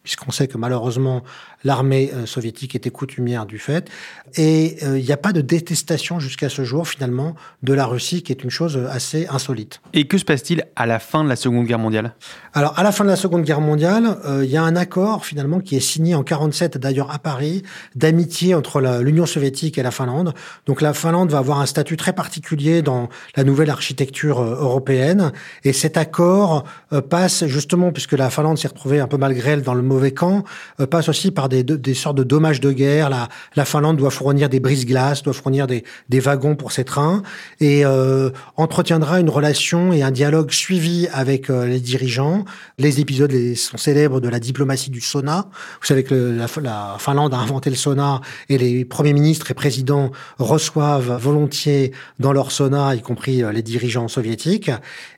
puisqu'on 0.03 0.31
sait 0.31 0.47
que 0.47 0.57
malheureusement 0.57 1.23
l'armée 1.63 2.11
euh, 2.13 2.25
soviétique 2.25 2.75
était 2.75 2.89
coutumière 2.89 3.45
du 3.45 3.57
fait. 3.57 3.89
Et 4.35 4.77
euh, 4.83 4.99
il 4.99 5.05
n'y 5.05 5.11
a 5.11 5.17
pas 5.17 5.31
de 5.31 5.41
détestation 5.41 6.19
jusqu'à 6.19 6.49
ce 6.49 6.63
jour, 6.63 6.87
finalement, 6.87 7.35
de 7.61 7.73
la 7.73 7.85
Russie, 7.85 8.23
qui 8.23 8.31
est 8.31 8.43
une 8.43 8.49
chose 8.49 8.77
assez 8.91 9.27
insolite. 9.27 9.81
Et 9.93 10.05
que 10.05 10.17
se 10.17 10.25
passe-t-il 10.25 10.65
à 10.75 10.85
la 10.85 10.99
fin 10.99 11.23
de 11.23 11.29
la 11.29 11.35
Seconde 11.35 11.65
Guerre 11.65 11.79
mondiale? 11.79 12.15
Alors, 12.53 12.77
à 12.77 12.83
la 12.83 12.91
fin 12.91 13.03
de 13.03 13.09
la 13.09 13.15
Seconde 13.15 13.43
Guerre 13.43 13.61
mondiale, 13.61 14.17
euh, 14.25 14.43
il 14.43 14.51
y 14.51 14.57
a 14.57 14.63
un 14.63 14.75
accord, 14.75 15.25
finalement, 15.25 15.59
qui 15.59 15.75
est 15.75 15.81
signé 15.81 16.15
en 16.15 16.23
47, 16.23 16.77
d'ailleurs 16.77 17.11
à 17.11 17.19
Paris, 17.19 17.63
d'amitié 17.95 18.55
entre 18.55 18.81
l'Union 19.01 19.25
soviétique 19.25 19.77
et 19.77 19.83
la 19.83 19.91
Finlande. 19.91 20.33
Donc, 20.65 20.81
la 20.81 20.93
Finlande 20.93 21.31
va 21.31 21.37
avoir 21.37 21.61
un 21.61 21.65
statut 21.65 21.97
très 21.97 22.13
particulier 22.13 22.81
dans 22.81 23.09
la 23.35 23.43
nouvelle 23.43 23.69
architecture 23.69 24.41
européenne. 24.41 25.31
Et 25.63 25.73
cet 25.73 25.97
accord 25.97 26.65
passe, 27.09 27.45
justement, 27.45 27.91
puisque 27.91 28.13
la 28.13 28.29
Finlande 28.29 28.57
s'est 28.57 28.67
retrouvée 28.67 28.99
un 28.99 29.07
peu 29.07 29.17
malgré 29.17 29.51
elle 29.51 29.61
dans 29.61 29.73
le 29.73 29.81
mauvais 29.93 30.11
camp, 30.11 30.43
passe 30.89 31.09
aussi 31.09 31.31
par 31.31 31.49
des, 31.49 31.93
sortes 31.93 32.17
de 32.17 32.23
dommages 32.23 32.59
de 32.59 32.71
guerre. 32.71 33.09
La, 33.09 33.29
la 33.55 33.65
Finlande 33.65 33.97
doit 33.97 34.09
fournir 34.09 34.49
des 34.49 34.59
brises-glaces, 34.59 35.23
doit 35.23 35.33
fournir 35.33 35.67
des, 35.67 35.83
des, 36.09 36.19
wagons 36.19 36.55
pour 36.55 36.71
ses 36.71 36.83
trains 36.83 37.21
et 37.59 37.85
euh, 37.85 38.29
entretiendra 38.57 39.19
une 39.19 39.29
relation 39.29 39.93
et 39.93 40.01
un 40.01 40.11
dialogue 40.11 40.51
suivi 40.51 41.07
avec 41.13 41.49
euh, 41.49 41.65
les 41.65 41.79
dirigeants. 41.79 42.45
Les 42.77 42.99
épisodes 42.99 43.31
les, 43.31 43.55
sont 43.55 43.77
célèbres 43.77 44.19
de 44.19 44.29
la 44.29 44.39
diplomatie 44.39 44.89
du 44.89 45.01
sauna. 45.01 45.47
Vous 45.81 45.87
savez 45.87 46.03
que 46.03 46.15
la, 46.15 46.47
la, 46.61 46.95
Finlande 46.99 47.33
a 47.33 47.37
inventé 47.37 47.69
le 47.69 47.75
sauna 47.75 48.21
et 48.49 48.57
les 48.57 48.85
premiers 48.85 49.13
ministres 49.13 49.51
et 49.51 49.53
présidents 49.53 50.11
reçoivent 50.39 51.17
volontiers 51.21 51.91
dans 52.19 52.33
leur 52.33 52.51
sauna, 52.51 52.95
y 52.95 53.01
compris 53.01 53.43
euh, 53.43 53.51
les 53.51 53.61
dirigeants 53.61 54.07
soviétiques. 54.07 54.71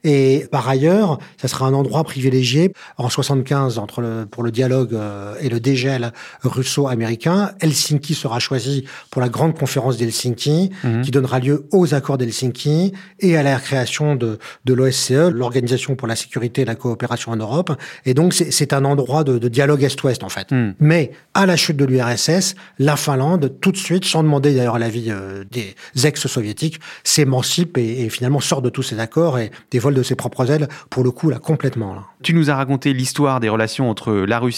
Et 0.03 0.47
par 0.51 0.67
ailleurs, 0.67 1.19
ça 1.37 1.47
sera 1.47 1.65
un 1.65 1.73
endroit 1.73 2.03
privilégié 2.03 2.73
en 2.97 3.09
75 3.09 3.77
entre 3.79 4.01
le, 4.01 4.25
pour 4.29 4.43
le 4.43 4.51
dialogue 4.51 4.64
et 4.71 5.49
le 5.49 5.59
dégel 5.59 6.11
russo-américain. 6.43 7.51
Helsinki 7.59 8.13
sera 8.13 8.39
choisi 8.39 8.85
pour 9.09 9.21
la 9.21 9.29
grande 9.29 9.57
conférence 9.57 9.97
d'Helsinki, 9.97 10.71
mhm. 10.83 11.01
qui 11.01 11.11
donnera 11.11 11.39
lieu 11.39 11.67
aux 11.71 11.93
accords 11.93 12.17
d'Helsinki 12.17 12.93
et 13.19 13.37
à 13.37 13.43
la 13.43 13.59
création 13.59 14.15
de, 14.15 14.39
de 14.65 14.73
l'OSCE, 14.73 15.31
l'Organisation 15.31 15.95
pour 15.95 16.07
la 16.07 16.15
sécurité 16.15 16.61
et 16.61 16.65
la 16.65 16.75
coopération 16.75 17.31
en 17.31 17.35
Europe. 17.35 17.71
Et 18.05 18.13
donc, 18.13 18.33
c'est 18.33 18.73
un 18.73 18.85
endroit 18.85 19.23
de, 19.23 19.37
de 19.37 19.47
dialogue 19.47 19.83
Est-Ouest, 19.83 20.23
en 20.23 20.29
fait. 20.29 20.51
Mhm. 20.51 20.75
Mais 20.79 21.11
à 21.33 21.45
la 21.45 21.55
chute 21.55 21.77
de 21.77 21.85
l'URSS, 21.85 22.55
la 22.79 22.95
Finlande, 22.95 23.53
tout 23.61 23.71
de 23.71 23.77
suite, 23.77 24.05
sans 24.05 24.23
demander 24.23 24.53
d'ailleurs 24.53 24.79
l'avis 24.79 25.09
euh, 25.09 25.43
des 25.51 25.75
ex-soviétiques, 26.05 26.79
s'émancipe 27.03 27.77
et, 27.77 28.03
et, 28.03 28.09
finalement 28.09 28.39
sort 28.39 28.61
de 28.61 28.69
tous 28.69 28.83
ces 28.83 28.99
accords 28.99 29.39
et 29.39 29.51
dévole 29.71 29.93
de 29.93 30.03
ses 30.03 30.15
propres 30.15 30.49
ailes, 30.51 30.67
pour 30.89 31.03
le 31.03 31.11
coup, 31.11 31.29
là, 31.29 31.39
complètement. 31.39 31.93
Là. 31.93 32.03
Tu 32.23 32.33
nous 32.33 32.49
as 32.49 32.55
raconté 32.55 32.93
l'histoire 32.93 33.39
des 33.39 33.49
relations 33.49 33.89
entre 33.89 34.13
la 34.13 34.39
Russie 34.39 34.54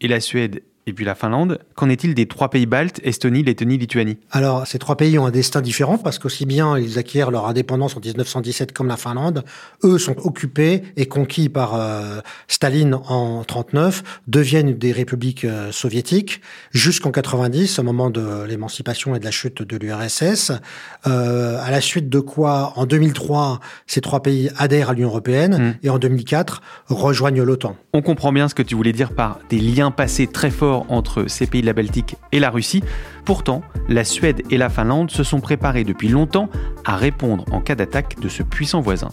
et 0.00 0.08
la 0.08 0.20
Suède 0.20 0.62
et 0.86 0.92
puis 0.92 1.04
la 1.04 1.16
Finlande. 1.16 1.58
Qu'en 1.74 1.88
est-il 1.88 2.14
des 2.14 2.26
trois 2.26 2.48
pays 2.48 2.66
baltes, 2.66 3.00
Estonie, 3.02 3.42
Lettonie, 3.42 3.76
Lituanie? 3.76 4.18
Alors, 4.30 4.66
ces 4.66 4.78
trois 4.78 4.96
pays 4.96 5.18
ont 5.18 5.26
un 5.26 5.32
destin 5.32 5.60
différent 5.60 5.98
parce 5.98 6.18
qu'aussi 6.20 6.46
bien 6.46 6.78
ils 6.78 6.98
acquièrent 6.98 7.32
leur 7.32 7.46
indépendance 7.46 7.96
en 7.96 8.00
1917 8.00 8.72
comme 8.72 8.86
la 8.86 8.96
Finlande, 8.96 9.44
eux 9.82 9.98
sont 9.98 10.16
occupés 10.24 10.82
et 10.96 11.06
conquis 11.06 11.48
par 11.48 11.74
euh, 11.74 12.20
Staline 12.46 12.94
en 12.94 13.42
39, 13.42 14.20
deviennent 14.28 14.74
des 14.74 14.92
républiques 14.92 15.44
euh, 15.44 15.72
soviétiques 15.72 16.40
jusqu'en 16.70 17.10
90, 17.10 17.80
au 17.80 17.82
moment 17.82 18.10
de 18.10 18.44
l'émancipation 18.44 19.16
et 19.16 19.18
de 19.18 19.24
la 19.24 19.32
chute 19.32 19.62
de 19.62 19.76
l'URSS. 19.76 20.52
Euh, 21.06 21.58
à 21.60 21.70
la 21.72 21.80
suite 21.80 22.08
de 22.08 22.20
quoi, 22.20 22.72
en 22.76 22.86
2003, 22.86 23.58
ces 23.88 24.00
trois 24.00 24.22
pays 24.22 24.50
adhèrent 24.56 24.90
à 24.90 24.94
l'Union 24.94 25.08
européenne 25.08 25.74
mmh. 25.82 25.86
et 25.86 25.90
en 25.90 25.98
2004 25.98 26.62
rejoignent 26.88 27.42
l'OTAN. 27.42 27.76
On 27.92 28.02
comprend 28.02 28.32
bien 28.32 28.48
ce 28.48 28.54
que 28.54 28.62
tu 28.62 28.76
voulais 28.76 28.92
dire 28.92 29.12
par 29.12 29.40
des 29.50 29.58
liens 29.58 29.90
passés 29.90 30.28
très 30.28 30.50
forts 30.50 30.75
entre 30.88 31.26
ces 31.28 31.46
pays 31.46 31.62
de 31.62 31.66
la 31.66 31.72
Baltique 31.72 32.16
et 32.32 32.40
la 32.40 32.50
Russie. 32.50 32.82
Pourtant, 33.24 33.62
la 33.88 34.04
Suède 34.04 34.42
et 34.50 34.58
la 34.58 34.68
Finlande 34.68 35.10
se 35.10 35.22
sont 35.22 35.40
préparées 35.40 35.84
depuis 35.84 36.08
longtemps 36.08 36.48
à 36.84 36.96
répondre 36.96 37.44
en 37.52 37.60
cas 37.60 37.74
d'attaque 37.74 38.20
de 38.20 38.28
ce 38.28 38.42
puissant 38.42 38.80
voisin. 38.80 39.10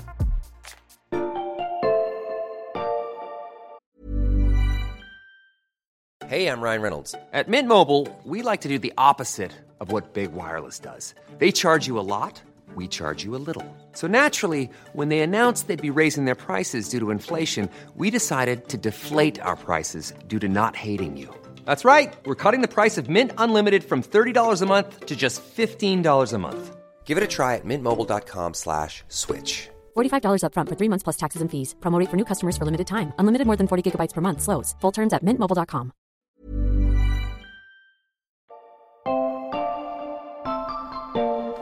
Hey, 6.34 6.48
I'm 6.48 6.62
Ryan 6.62 6.82
Reynolds. 6.82 7.14
At 7.32 7.48
Mint 7.48 7.68
Mobile, 7.68 8.08
we 8.24 8.42
like 8.42 8.62
to 8.62 8.68
do 8.68 8.80
the 8.80 8.94
opposite 8.98 9.52
of 9.80 9.92
what 9.92 10.16
Big 10.16 10.34
Wireless 10.34 10.80
does. 10.80 11.14
They 11.38 11.52
charge 11.52 11.86
you 11.86 12.00
a 12.00 12.02
lot, 12.02 12.42
we 12.76 12.88
charge 12.88 13.24
you 13.24 13.36
a 13.36 13.44
little. 13.46 13.66
So 13.92 14.08
naturally, 14.08 14.68
when 14.94 15.10
they 15.10 15.20
announced 15.20 15.68
they'd 15.68 15.80
be 15.80 16.00
raising 16.02 16.26
their 16.26 16.34
prices 16.34 16.90
due 16.90 17.00
to 17.02 17.12
inflation, 17.12 17.70
we 17.96 18.10
decided 18.10 18.68
to 18.70 18.78
deflate 18.78 19.40
our 19.42 19.56
prices 19.56 20.12
due 20.28 20.40
to 20.40 20.48
not 20.48 20.76
hating 20.76 21.18
you. 21.18 21.30
That's 21.66 21.86
right. 21.86 22.12
We're 22.26 22.36
cutting 22.44 22.62
the 22.62 22.68
price 22.68 22.98
of 22.98 23.10
Mint 23.10 23.32
Unlimited 23.38 23.84
from 23.84 24.02
$30 24.02 24.62
a 24.62 24.66
month 24.66 25.06
to 25.06 25.16
just 25.16 25.44
$15 25.56 26.34
a 26.34 26.38
month. 26.40 26.76
Give 27.06 27.16
it 27.18 27.24
a 27.24 27.28
try 27.28 27.56
at 27.56 27.66
mintmobile.com 27.66 28.54
slash 28.56 29.04
switch. 29.08 29.70
$45 29.96 30.42
upfront 30.48 30.70
for 30.70 30.76
three 30.76 30.90
months 30.90 31.04
plus 31.04 31.18
taxes 31.18 31.42
and 31.42 31.52
fees. 31.52 31.76
Promote 31.80 32.10
for 32.10 32.16
new 32.18 32.26
customers 32.26 32.58
for 32.58 32.66
limited 32.66 32.88
time. 32.88 33.14
Unlimited 33.20 33.46
more 33.46 33.58
than 33.58 33.68
40 33.68 33.84
gigabytes 33.92 34.14
per 34.14 34.22
month. 34.22 34.42
Slows. 34.42 34.74
Full 34.82 34.92
terms 34.92 35.14
at 35.14 35.22
mintmobile.com. 35.24 35.92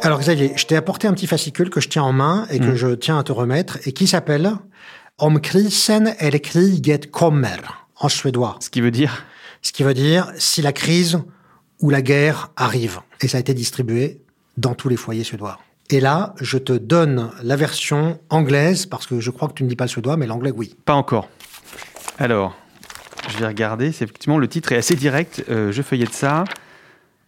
Alors 0.03 0.20
Xavier, 0.20 0.53
je 0.55 0.65
t'ai 0.65 0.75
apporté 0.75 1.08
un 1.08 1.13
petit 1.13 1.27
fascicule 1.27 1.70
que 1.70 1.79
je 1.79 1.88
tiens 1.89 2.03
en 2.03 2.13
main 2.13 2.48
et 2.50 2.60
que 2.60 2.72
Mm. 2.72 2.75
je 2.75 2.88
tiens 2.96 3.20
à 3.20 3.24
te 3.24 3.31
remettre 3.31 3.77
et 3.88 3.91
qui 3.93 4.08
s'appelle 4.08 4.51
Om 5.20 5.39
krisen 5.39 6.15
eller 6.20 6.39
kriget 6.39 7.12
kommer 7.12 7.58
en 8.00 8.10
suédois. 8.10 8.55
Ce 8.60 8.70
qui 8.72 8.81
veut 8.81 8.89
dire 8.89 9.24
Ce 9.62 9.72
qui 9.72 9.84
veut 9.84 9.94
dire 9.94 10.32
si 10.38 10.62
la 10.62 10.74
crise 10.74 11.20
ou 11.80 11.89
la 11.89 12.01
guerre 12.01 12.51
arrive. 12.56 13.00
Et 13.22 13.27
ça 13.27 13.38
a 13.38 13.39
été 13.39 13.53
distribué 13.53 14.22
dans 14.58 14.75
tous 14.75 14.89
les 14.89 14.98
foyers 14.98 15.24
suédois. 15.24 15.60
Et 15.89 16.00
là, 16.00 16.34
je 16.39 16.58
te 16.58 16.74
donne 16.74 17.32
la 17.44 17.56
version 17.56 18.20
anglaise 18.30 18.86
parce 18.86 19.08
que 19.08 19.20
je 19.20 19.30
crois 19.30 19.50
que 19.50 19.53
tu 19.53 19.63
ne 19.63 19.70
dis 19.70 19.75
pas 19.75 19.86
le 19.86 19.89
suédois, 19.89 20.15
mais 20.18 20.25
l'anglais, 20.25 20.51
oui. 20.56 20.75
pas 20.86 20.94
encore. 20.94 21.27
Alors, 22.18 22.56
je 23.30 23.38
vais 23.38 23.48
regarder. 23.48 23.91
C'est 23.91 24.06
effectivement 24.06 24.38
le 24.38 24.48
titre 24.48 24.72
est 24.72 24.77
assez 24.77 24.96
direct. 24.96 25.44
Euh, 25.50 25.72
je 25.72 25.82
feuillette 25.82 26.13
ça. 26.13 26.46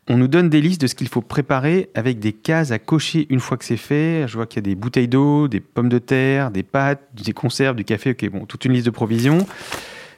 On 0.07 0.17
nous 0.17 0.27
donne 0.27 0.49
des 0.49 0.61
listes 0.61 0.81
de 0.81 0.87
ce 0.87 0.95
qu'il 0.95 1.07
faut 1.07 1.21
préparer 1.21 1.89
avec 1.95 2.19
des 2.19 2.33
cases 2.33 2.71
à 2.71 2.79
cocher 2.79 3.25
une 3.29 3.39
fois 3.39 3.57
que 3.57 3.65
c'est 3.65 3.77
fait. 3.77 4.25
Je 4.27 4.35
vois 4.35 4.45
qu'il 4.45 4.57
y 4.57 4.63
a 4.65 4.69
des 4.69 4.75
bouteilles 4.75 5.07
d'eau, 5.07 5.47
des 5.47 5.61
pommes 5.61 5.89
de 5.89 5.99
terre, 5.99 6.51
des 6.51 6.63
pâtes, 6.63 7.01
des 7.13 7.33
conserves, 7.33 7.75
du 7.75 7.85
café. 7.85 8.11
Ok, 8.11 8.29
bon, 8.29 8.45
toute 8.45 8.65
une 8.65 8.73
liste 8.73 8.85
de 8.85 8.91
provisions. 8.91 9.45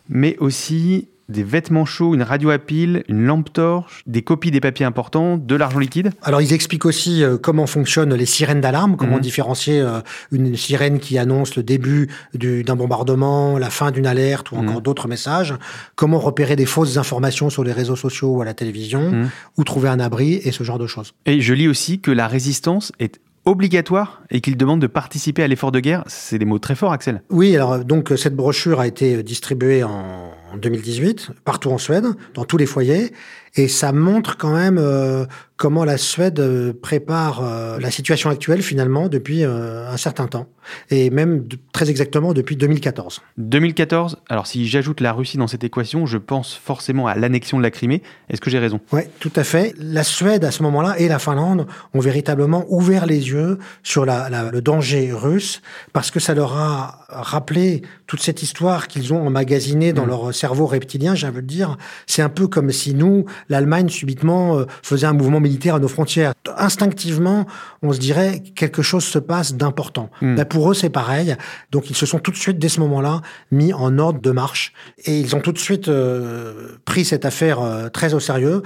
Mais 0.10 0.38
aussi 0.40 1.08
des 1.30 1.44
vêtements 1.44 1.86
chauds, 1.86 2.14
une 2.14 2.22
radio 2.22 2.50
à 2.52 2.60
pile, 2.60 3.04
une 3.08 3.26
lampe 3.26 3.52
torche, 3.52 4.02
des 4.06 4.22
copies 4.22 4.52
des 4.52 4.60
papiers 4.60 4.86
importants, 4.86 5.38
de 5.38 5.56
l'argent 5.56 5.80
liquide. 5.80 6.12
Alors, 6.22 6.42
ils 6.42 6.54
expliquent 6.54 6.86
aussi 6.86 7.24
euh, 7.24 7.38
comment 7.38 7.66
fonctionnent 7.68 8.14
les 8.14 8.26
sirènes 8.26 8.62
d'alarme, 8.62 8.96
comment 8.96 9.16
Mhm. 9.16 9.22
différencier 9.22 9.80
euh, 9.82 10.02
une 10.32 10.56
sirène 10.56 11.00
qui 11.00 11.18
annonce 11.18 11.56
le 11.56 11.64
début 11.64 12.10
du- 12.34 12.64
d'un 12.64 12.76
bombardement, 12.76 13.58
la 13.58 13.70
fin 13.70 13.92
d'une 13.92 14.06
alerte 14.08 14.52
ou 14.52 14.56
encore 14.58 14.76
Mhm. 14.76 14.82
d'autres 14.82 15.08
messages, 15.08 15.54
comment 15.96 16.20
repérer 16.20 16.56
des 16.56 16.66
fausses 16.66 16.98
informations 16.98 17.50
sur 17.50 17.64
les 17.64 17.72
réseaux 17.72 17.96
sociaux 17.96 18.30
ou 18.36 18.42
à 18.42 18.46
la 18.46 18.54
télévision, 18.54 19.10
Mhm. 19.12 19.30
où 19.58 19.64
trouver 19.64 19.90
un 19.90 20.00
abri 20.00 20.34
et 20.44 20.52
ce 20.52 20.64
genre 20.64 20.78
de 20.80 20.88
choses. 20.88 21.14
Et 21.26 21.42
je 21.42 21.54
lis 21.54 21.68
aussi 21.68 22.00
que 22.00 22.12
la 22.12 22.28
résistance 22.28 22.92
est 23.00 23.20
obligatoire 23.46 24.22
et 24.32 24.42
qu'il 24.42 24.58
demande 24.58 24.82
de 24.82 24.88
participer 24.88 25.44
à 25.44 25.48
l'effort 25.48 25.72
de 25.72 25.80
guerre. 25.80 26.04
C'est 26.08 26.40
des 26.40 26.46
mots 26.46 26.60
très 26.60 26.76
forts, 26.76 26.92
Axel. 26.94 27.22
Oui, 27.30 27.56
alors 27.56 27.86
donc 27.86 28.12
cette 28.18 28.36
brochure 28.36 28.80
a 28.80 28.88
été 28.88 29.22
distribuée 29.24 29.84
en 29.84 30.32
en 30.52 30.58
2018 30.58 31.32
partout 31.44 31.72
en 31.72 31.78
Suède, 31.78 32.06
dans 32.34 32.46
tous 32.46 32.58
les 32.58 32.66
foyers, 32.66 33.14
et 33.56 33.68
ça 33.68 33.92
montre 33.92 34.38
quand 34.38 34.54
même 34.54 34.78
euh, 34.78 35.26
comment 35.58 35.86
la 35.86 35.98
Suède 35.98 36.40
euh, 36.40 36.74
prépare 36.74 37.42
euh, 37.44 37.80
la 37.80 37.90
situation 37.92 38.30
actuelle 38.30 38.62
finalement 38.62 39.08
depuis 39.08 39.44
euh, 39.46 39.90
un 39.90 39.98
certain 39.98 40.28
temps, 40.28 40.48
et 40.90 41.10
même 41.10 41.48
de- 41.48 41.58
très 41.72 41.90
exactement 41.90 42.34
depuis 42.34 42.58
2014. 42.58 43.22
2014, 43.38 44.18
alors 44.28 44.48
si 44.48 44.68
j'ajoute 44.68 45.00
la 45.00 45.14
Russie 45.14 45.38
dans 45.38 45.48
cette 45.48 45.64
équation, 45.64 46.06
je 46.06 46.18
pense 46.18 46.54
forcément 46.54 47.08
à 47.08 47.16
l'annexion 47.16 47.58
de 47.58 47.64
la 47.64 47.72
Crimée. 47.72 48.02
Est-ce 48.30 48.42
que 48.42 48.50
j'ai 48.50 48.60
raison? 48.60 48.82
Oui, 48.92 49.02
tout 49.20 49.32
à 49.38 49.44
fait. 49.46 49.74
La 49.80 50.04
Suède, 50.04 50.44
à 50.44 50.52
ce 50.52 50.62
moment-là, 50.64 50.96
et 51.00 51.08
la 51.08 51.20
Finlande 51.20 51.68
ont 51.94 52.00
véritablement 52.02 52.66
ouvert 52.68 53.06
les 53.06 53.30
yeux 53.30 53.58
sur 53.84 54.06
la, 54.06 54.30
la- 54.30 54.52
le 54.52 54.62
danger 54.62 55.12
russe 55.14 55.62
parce 55.94 56.12
que 56.12 56.20
ça 56.20 56.34
leur 56.34 56.58
a 56.58 57.06
rappelé 57.10 57.82
toute 58.08 58.22
cette 58.22 58.44
histoire 58.44 58.88
qu'ils 58.88 59.14
ont 59.14 59.26
emmagasinée 59.26 59.94
dans 59.94 60.06
leur 60.06 60.34
cerveau 60.36 60.66
reptilien, 60.66 61.16
j'ai 61.16 61.28
envie 61.28 61.38
de 61.38 61.42
dire. 61.48 61.78
C'est 62.08 62.22
un 62.22 62.30
peu 62.30 62.48
comme 62.48 62.72
si 62.72 62.94
nous, 62.94 63.26
l'Allemagne, 63.50 63.90
subitement, 63.90 64.58
euh, 64.58 64.66
faisait 64.84 65.08
un 65.08 65.14
mouvement 65.14 65.40
militaire 65.40 65.76
à 65.76 65.80
nos 65.80 65.88
frontières. 65.88 66.34
Instinctivement, 66.58 67.46
on 67.82 67.94
se 67.94 68.00
dirait 68.00 68.42
quelque 68.56 68.82
chose 68.82 69.04
se 69.04 69.20
passe 69.20 69.56
d'important. 69.56 70.10
Là, 70.22 70.46
pour 70.46 70.72
eux, 70.72 70.74
c'est 70.74 70.90
pareil. 70.90 71.36
Donc, 71.72 71.90
ils 71.90 71.96
se 71.96 72.06
sont 72.06 72.20
tout 72.20 72.32
de 72.32 72.38
suite, 72.38 72.60
dès 72.60 72.70
ce 72.70 72.80
moment-là, 72.80 73.22
mis 73.52 73.74
en 73.74 73.98
ordre 73.98 74.22
de 74.22 74.32
marche. 74.32 74.74
Et 75.06 75.20
ils 75.20 75.36
ont 75.36 75.42
tout 75.42 75.52
de 75.52 75.58
suite 75.58 75.88
euh, 75.88 76.78
pris 76.86 77.06
cette 77.06 77.26
affaire 77.26 77.62
euh, 77.62 77.90
très 77.90 78.14
au 78.14 78.20
sérieux 78.20 78.62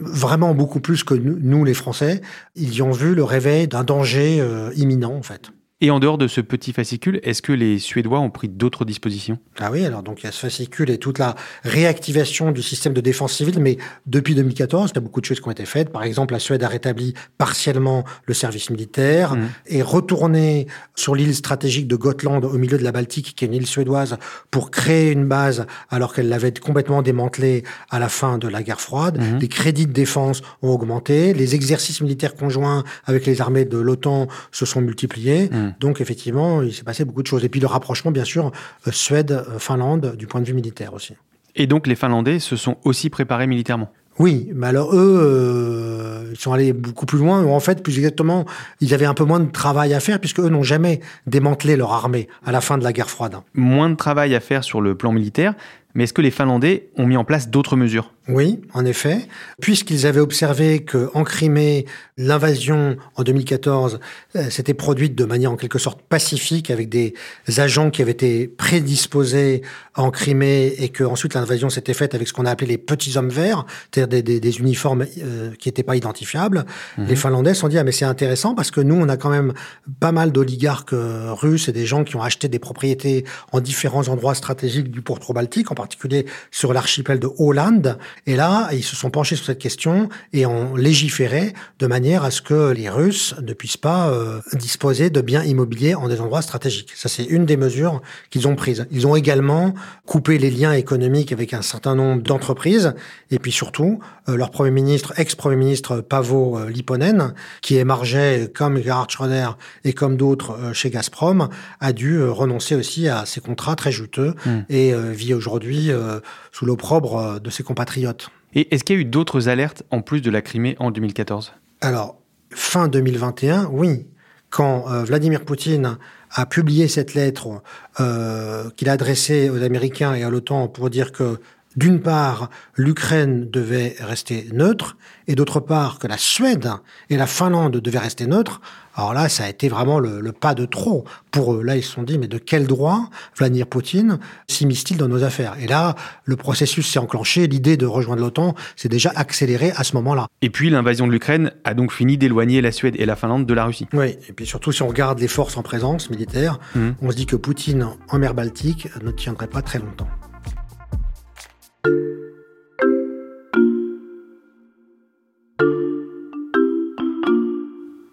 vraiment 0.00 0.54
beaucoup 0.54 0.80
plus 0.80 1.04
que 1.04 1.14
nous, 1.14 1.38
nous, 1.40 1.64
les 1.64 1.74
Français. 1.74 2.20
Ils 2.56 2.74
y 2.74 2.82
ont 2.82 2.90
vu 2.90 3.14
le 3.14 3.24
réveil 3.24 3.68
d'un 3.68 3.84
danger 3.84 4.38
euh, 4.40 4.70
imminent, 4.76 5.14
en 5.14 5.22
fait. 5.22 5.50
Et 5.84 5.90
en 5.90 5.98
dehors 5.98 6.16
de 6.16 6.28
ce 6.28 6.40
petit 6.40 6.72
fascicule, 6.72 7.18
est-ce 7.24 7.42
que 7.42 7.50
les 7.50 7.80
Suédois 7.80 8.20
ont 8.20 8.30
pris 8.30 8.48
d'autres 8.48 8.84
dispositions? 8.84 9.38
Ah 9.58 9.70
oui, 9.72 9.84
alors 9.84 10.04
donc 10.04 10.22
il 10.22 10.26
y 10.26 10.28
a 10.28 10.32
ce 10.32 10.38
fascicule 10.38 10.90
et 10.90 10.98
toute 10.98 11.18
la 11.18 11.34
réactivation 11.64 12.52
du 12.52 12.62
système 12.62 12.92
de 12.92 13.00
défense 13.00 13.32
civile, 13.32 13.58
mais 13.58 13.78
depuis 14.06 14.36
2014, 14.36 14.90
il 14.90 14.94
y 14.94 14.98
a 14.98 15.00
beaucoup 15.00 15.20
de 15.20 15.26
choses 15.26 15.40
qui 15.40 15.48
ont 15.48 15.50
été 15.50 15.64
faites. 15.64 15.90
Par 15.90 16.04
exemple, 16.04 16.34
la 16.34 16.38
Suède 16.38 16.62
a 16.62 16.68
rétabli 16.68 17.14
partiellement 17.36 18.04
le 18.26 18.32
service 18.32 18.70
militaire 18.70 19.34
Mhm. 19.34 19.48
et 19.66 19.82
retourné 19.82 20.68
sur 20.94 21.16
l'île 21.16 21.34
stratégique 21.34 21.88
de 21.88 21.96
Gotland 21.96 22.44
au 22.44 22.58
milieu 22.58 22.78
de 22.78 22.84
la 22.84 22.92
Baltique, 22.92 23.34
qui 23.34 23.44
est 23.44 23.48
une 23.48 23.54
île 23.54 23.66
suédoise, 23.66 24.18
pour 24.52 24.70
créer 24.70 25.10
une 25.10 25.26
base 25.26 25.66
alors 25.90 26.14
qu'elle 26.14 26.28
l'avait 26.28 26.52
complètement 26.52 27.02
démantelée 27.02 27.64
à 27.90 27.98
la 27.98 28.08
fin 28.08 28.38
de 28.38 28.46
la 28.46 28.62
guerre 28.62 28.80
froide. 28.80 29.20
Les 29.40 29.48
crédits 29.48 29.86
de 29.88 29.92
défense 29.92 30.42
ont 30.62 30.68
augmenté, 30.70 31.34
les 31.34 31.56
exercices 31.56 32.00
militaires 32.02 32.36
conjoints 32.36 32.84
avec 33.04 33.26
les 33.26 33.40
armées 33.40 33.64
de 33.64 33.78
l'OTAN 33.78 34.28
se 34.52 34.64
sont 34.64 34.80
multipliés. 34.80 35.48
Mhm. 35.50 35.71
Donc 35.80 36.00
effectivement, 36.00 36.62
il 36.62 36.72
s'est 36.72 36.84
passé 36.84 37.04
beaucoup 37.04 37.22
de 37.22 37.26
choses. 37.26 37.44
Et 37.44 37.48
puis 37.48 37.60
le 37.60 37.66
rapprochement, 37.66 38.10
bien 38.10 38.24
sûr, 38.24 38.52
euh, 38.86 38.92
Suède-Finlande 38.92 40.16
du 40.16 40.26
point 40.26 40.40
de 40.40 40.46
vue 40.46 40.54
militaire 40.54 40.94
aussi. 40.94 41.14
Et 41.54 41.66
donc 41.66 41.86
les 41.86 41.94
Finlandais 41.94 42.38
se 42.38 42.56
sont 42.56 42.76
aussi 42.84 43.10
préparés 43.10 43.46
militairement 43.46 43.92
Oui, 44.18 44.50
mais 44.54 44.68
alors 44.68 44.94
eux, 44.94 45.18
euh, 45.22 46.30
ils 46.32 46.38
sont 46.38 46.52
allés 46.52 46.72
beaucoup 46.72 47.04
plus 47.04 47.18
loin. 47.18 47.44
En 47.44 47.60
fait, 47.60 47.82
plus 47.82 47.98
exactement, 47.98 48.46
ils 48.80 48.94
avaient 48.94 49.06
un 49.06 49.14
peu 49.14 49.24
moins 49.24 49.40
de 49.40 49.50
travail 49.50 49.92
à 49.92 50.00
faire 50.00 50.18
puisque 50.18 50.40
eux 50.40 50.48
n'ont 50.48 50.62
jamais 50.62 51.00
démantelé 51.26 51.76
leur 51.76 51.92
armée 51.92 52.28
à 52.44 52.52
la 52.52 52.60
fin 52.62 52.78
de 52.78 52.84
la 52.84 52.92
guerre 52.92 53.10
froide. 53.10 53.36
Moins 53.54 53.90
de 53.90 53.96
travail 53.96 54.34
à 54.34 54.40
faire 54.40 54.64
sur 54.64 54.80
le 54.80 54.94
plan 54.94 55.12
militaire, 55.12 55.54
mais 55.94 56.04
est-ce 56.04 56.12
que 56.12 56.22
les 56.22 56.30
Finlandais 56.30 56.90
ont 56.96 57.06
mis 57.06 57.16
en 57.16 57.24
place 57.24 57.48
d'autres 57.50 57.76
mesures? 57.76 58.12
Oui, 58.28 58.60
en 58.72 58.84
effet, 58.84 59.26
puisqu'ils 59.60 60.06
avaient 60.06 60.20
observé 60.20 60.84
que 60.84 61.10
en 61.12 61.24
Crimée, 61.24 61.86
l'invasion 62.16 62.96
en 63.16 63.24
2014 63.24 63.98
euh, 64.36 64.48
s'était 64.48 64.74
produite 64.74 65.16
de 65.16 65.24
manière 65.24 65.50
en 65.50 65.56
quelque 65.56 65.80
sorte 65.80 66.02
pacifique 66.02 66.70
avec 66.70 66.88
des 66.88 67.14
agents 67.58 67.90
qui 67.90 68.00
avaient 68.00 68.12
été 68.12 68.46
prédisposés 68.46 69.62
en 69.96 70.10
Crimée 70.10 70.74
et 70.78 70.88
que 70.88 71.04
ensuite 71.04 71.34
l'invasion 71.34 71.68
s'était 71.68 71.94
faite 71.94 72.14
avec 72.14 72.28
ce 72.28 72.32
qu'on 72.32 72.46
a 72.46 72.50
appelé 72.50 72.68
les 72.68 72.78
petits 72.78 73.16
hommes 73.16 73.28
verts, 73.28 73.64
c'est-à-dire 73.92 74.08
des, 74.08 74.22
des- 74.22 74.40
des 74.40 74.58
uniformes 74.60 75.04
euh, 75.22 75.50
qui 75.58 75.68
n'étaient 75.68 75.82
pas 75.82 75.96
identifiables. 75.96 76.64
Les 76.98 77.16
Finlandais 77.16 77.54
se 77.54 77.60
sont 77.60 77.68
dit 77.68 77.78
ah 77.78 77.84
mais 77.84 77.92
c'est 77.92 78.04
intéressant 78.04 78.54
parce 78.54 78.70
que 78.70 78.80
nous 78.80 78.94
on 78.94 79.08
a 79.08 79.16
quand 79.16 79.30
même 79.30 79.52
pas 80.00 80.12
mal 80.12 80.32
d'oligarques 80.32 80.92
euh, 80.92 81.32
russes 81.32 81.68
et 81.68 81.72
des 81.72 81.86
gens 81.86 82.04
qui 82.04 82.16
ont 82.16 82.22
acheté 82.22 82.48
des 82.48 82.58
propriétés 82.58 83.24
en 83.52 83.60
différents 83.60 84.08
endroits 84.08 84.34
stratégiques 84.34 84.90
du 84.90 85.02
pourtour 85.02 85.34
baltique, 85.34 85.70
en 85.70 85.74
particulier 85.82 86.26
sur 86.50 86.72
l'archipel 86.72 87.18
de 87.18 87.28
Hollande. 87.38 87.98
Et 88.26 88.36
là, 88.36 88.68
ils 88.72 88.84
se 88.84 88.96
sont 88.96 89.10
penchés 89.10 89.36
sur 89.36 89.46
cette 89.46 89.58
question 89.58 90.08
et 90.32 90.46
ont 90.46 90.76
légiféré 90.76 91.54
de 91.80 91.86
manière 91.86 92.22
à 92.24 92.30
ce 92.30 92.40
que 92.40 92.70
les 92.70 92.88
Russes 92.88 93.34
ne 93.42 93.52
puissent 93.52 93.76
pas 93.76 94.08
euh, 94.08 94.40
disposer 94.54 95.10
de 95.10 95.20
biens 95.20 95.42
immobiliers 95.42 95.94
en 95.94 96.08
des 96.08 96.20
endroits 96.20 96.42
stratégiques. 96.42 96.92
Ça, 96.94 97.08
c'est 97.08 97.24
une 97.24 97.46
des 97.46 97.56
mesures 97.56 98.00
qu'ils 98.30 98.46
ont 98.46 98.54
prises. 98.54 98.86
Ils 98.90 99.06
ont 99.06 99.16
également 99.16 99.74
coupé 100.06 100.38
les 100.38 100.50
liens 100.50 100.72
économiques 100.72 101.32
avec 101.32 101.52
un 101.52 101.62
certain 101.62 101.94
nombre 101.94 102.22
d'entreprises 102.22 102.94
et 103.30 103.38
puis 103.38 103.52
surtout, 103.52 104.00
leur 104.28 104.50
premier 104.50 104.70
ministre, 104.70 105.12
ex-premier 105.16 105.56
ministre 105.56 106.00
Pavo 106.00 106.58
euh, 106.58 106.70
Lipponen, 106.70 107.34
qui 107.60 107.76
émargeait 107.76 108.50
comme 108.54 108.80
Gerhard 108.80 109.10
Schröder 109.10 109.50
et 109.84 109.92
comme 109.92 110.16
d'autres 110.16 110.52
euh, 110.52 110.72
chez 110.72 110.90
Gazprom, 110.90 111.48
a 111.80 111.92
dû 111.92 112.16
euh, 112.16 112.30
renoncer 112.30 112.74
aussi 112.74 113.08
à 113.08 113.26
ses 113.26 113.40
contrats 113.40 113.76
très 113.76 113.92
juteux 113.92 114.34
Mm. 114.46 114.60
et 114.68 114.94
euh, 114.94 115.10
vit 115.12 115.34
aujourd'hui 115.34 115.90
euh, 115.90 116.20
sous 116.50 116.66
l'opprobre 116.66 117.16
euh, 117.16 117.38
de 117.38 117.50
ses 117.50 117.62
compatriotes. 117.62 118.30
Et 118.54 118.74
est-ce 118.74 118.84
qu'il 118.84 118.96
y 118.96 118.98
a 118.98 119.02
eu 119.02 119.04
d'autres 119.04 119.48
alertes 119.48 119.82
en 119.90 120.02
plus 120.02 120.20
de 120.20 120.30
la 120.30 120.42
Crimée 120.42 120.76
en 120.78 120.90
2014 120.90 121.52
Alors, 121.80 122.18
fin 122.50 122.88
2021, 122.88 123.68
oui, 123.72 124.06
quand 124.50 124.90
euh, 124.90 125.04
Vladimir 125.04 125.44
Poutine 125.44 125.96
a 126.30 126.46
publié 126.46 126.88
cette 126.88 127.14
lettre 127.14 127.62
euh, 128.00 128.68
qu'il 128.76 128.88
a 128.88 128.92
adressée 128.92 129.50
aux 129.50 129.62
Américains 129.62 130.14
et 130.14 130.22
à 130.22 130.30
l'OTAN 130.30 130.68
pour 130.68 130.90
dire 130.90 131.12
que 131.12 131.38
d'une 131.76 132.00
part, 132.00 132.50
l'Ukraine 132.76 133.50
devait 133.50 133.96
rester 134.00 134.48
neutre, 134.52 134.96
et 135.26 135.34
d'autre 135.34 135.60
part, 135.60 135.98
que 135.98 136.06
la 136.06 136.18
Suède 136.18 136.70
et 137.10 137.16
la 137.16 137.26
Finlande 137.26 137.76
devaient 137.76 137.98
rester 137.98 138.26
neutres, 138.26 138.60
alors 138.94 139.14
là, 139.14 139.28
ça 139.28 139.44
a 139.44 139.48
été 139.48 139.68
vraiment 139.68 139.98
le, 139.98 140.32
pas 140.32 140.54
de 140.54 140.66
trop 140.66 141.04
pour 141.30 141.54
eux. 141.54 141.62
Là, 141.62 141.76
ils 141.76 141.82
se 141.82 141.92
sont 141.92 142.02
dit, 142.02 142.18
mais 142.18 142.28
de 142.28 142.38
quel 142.38 142.66
droit 142.66 143.08
Vladimir 143.36 143.66
Poutine 143.66 144.18
s'immisce-t-il 144.48 144.98
dans 144.98 145.08
nos 145.08 145.24
affaires? 145.24 145.56
Et 145.60 145.66
là, 145.66 145.94
le 146.24 146.36
processus 146.36 146.90
s'est 146.90 146.98
enclenché. 146.98 147.46
L'idée 147.46 147.78
de 147.78 147.86
rejoindre 147.86 148.20
l'OTAN 148.20 148.54
s'est 148.76 148.90
déjà 148.90 149.10
accélérée 149.14 149.72
à 149.76 149.84
ce 149.84 149.96
moment-là. 149.96 150.26
Et 150.42 150.50
puis, 150.50 150.68
l'invasion 150.68 151.06
de 151.06 151.12
l'Ukraine 151.12 151.52
a 151.64 151.72
donc 151.72 151.92
fini 151.92 152.18
d'éloigner 152.18 152.60
la 152.60 152.72
Suède 152.72 152.96
et 152.98 153.06
la 153.06 153.16
Finlande 153.16 153.46
de 153.46 153.54
la 153.54 153.64
Russie. 153.64 153.86
Oui, 153.94 154.16
et 154.28 154.32
puis 154.34 154.44
surtout, 154.44 154.72
si 154.72 154.82
on 154.82 154.88
regarde 154.88 155.18
les 155.18 155.28
forces 155.28 155.56
en 155.56 155.62
présence 155.62 156.10
militaire, 156.10 156.58
mmh. 156.74 156.90
on 157.00 157.10
se 157.10 157.16
dit 157.16 157.26
que 157.26 157.36
Poutine 157.36 157.88
en 158.08 158.18
mer 158.18 158.34
Baltique 158.34 158.88
ne 159.02 159.10
tiendrait 159.10 159.46
pas 159.46 159.62
très 159.62 159.78
longtemps. 159.78 160.08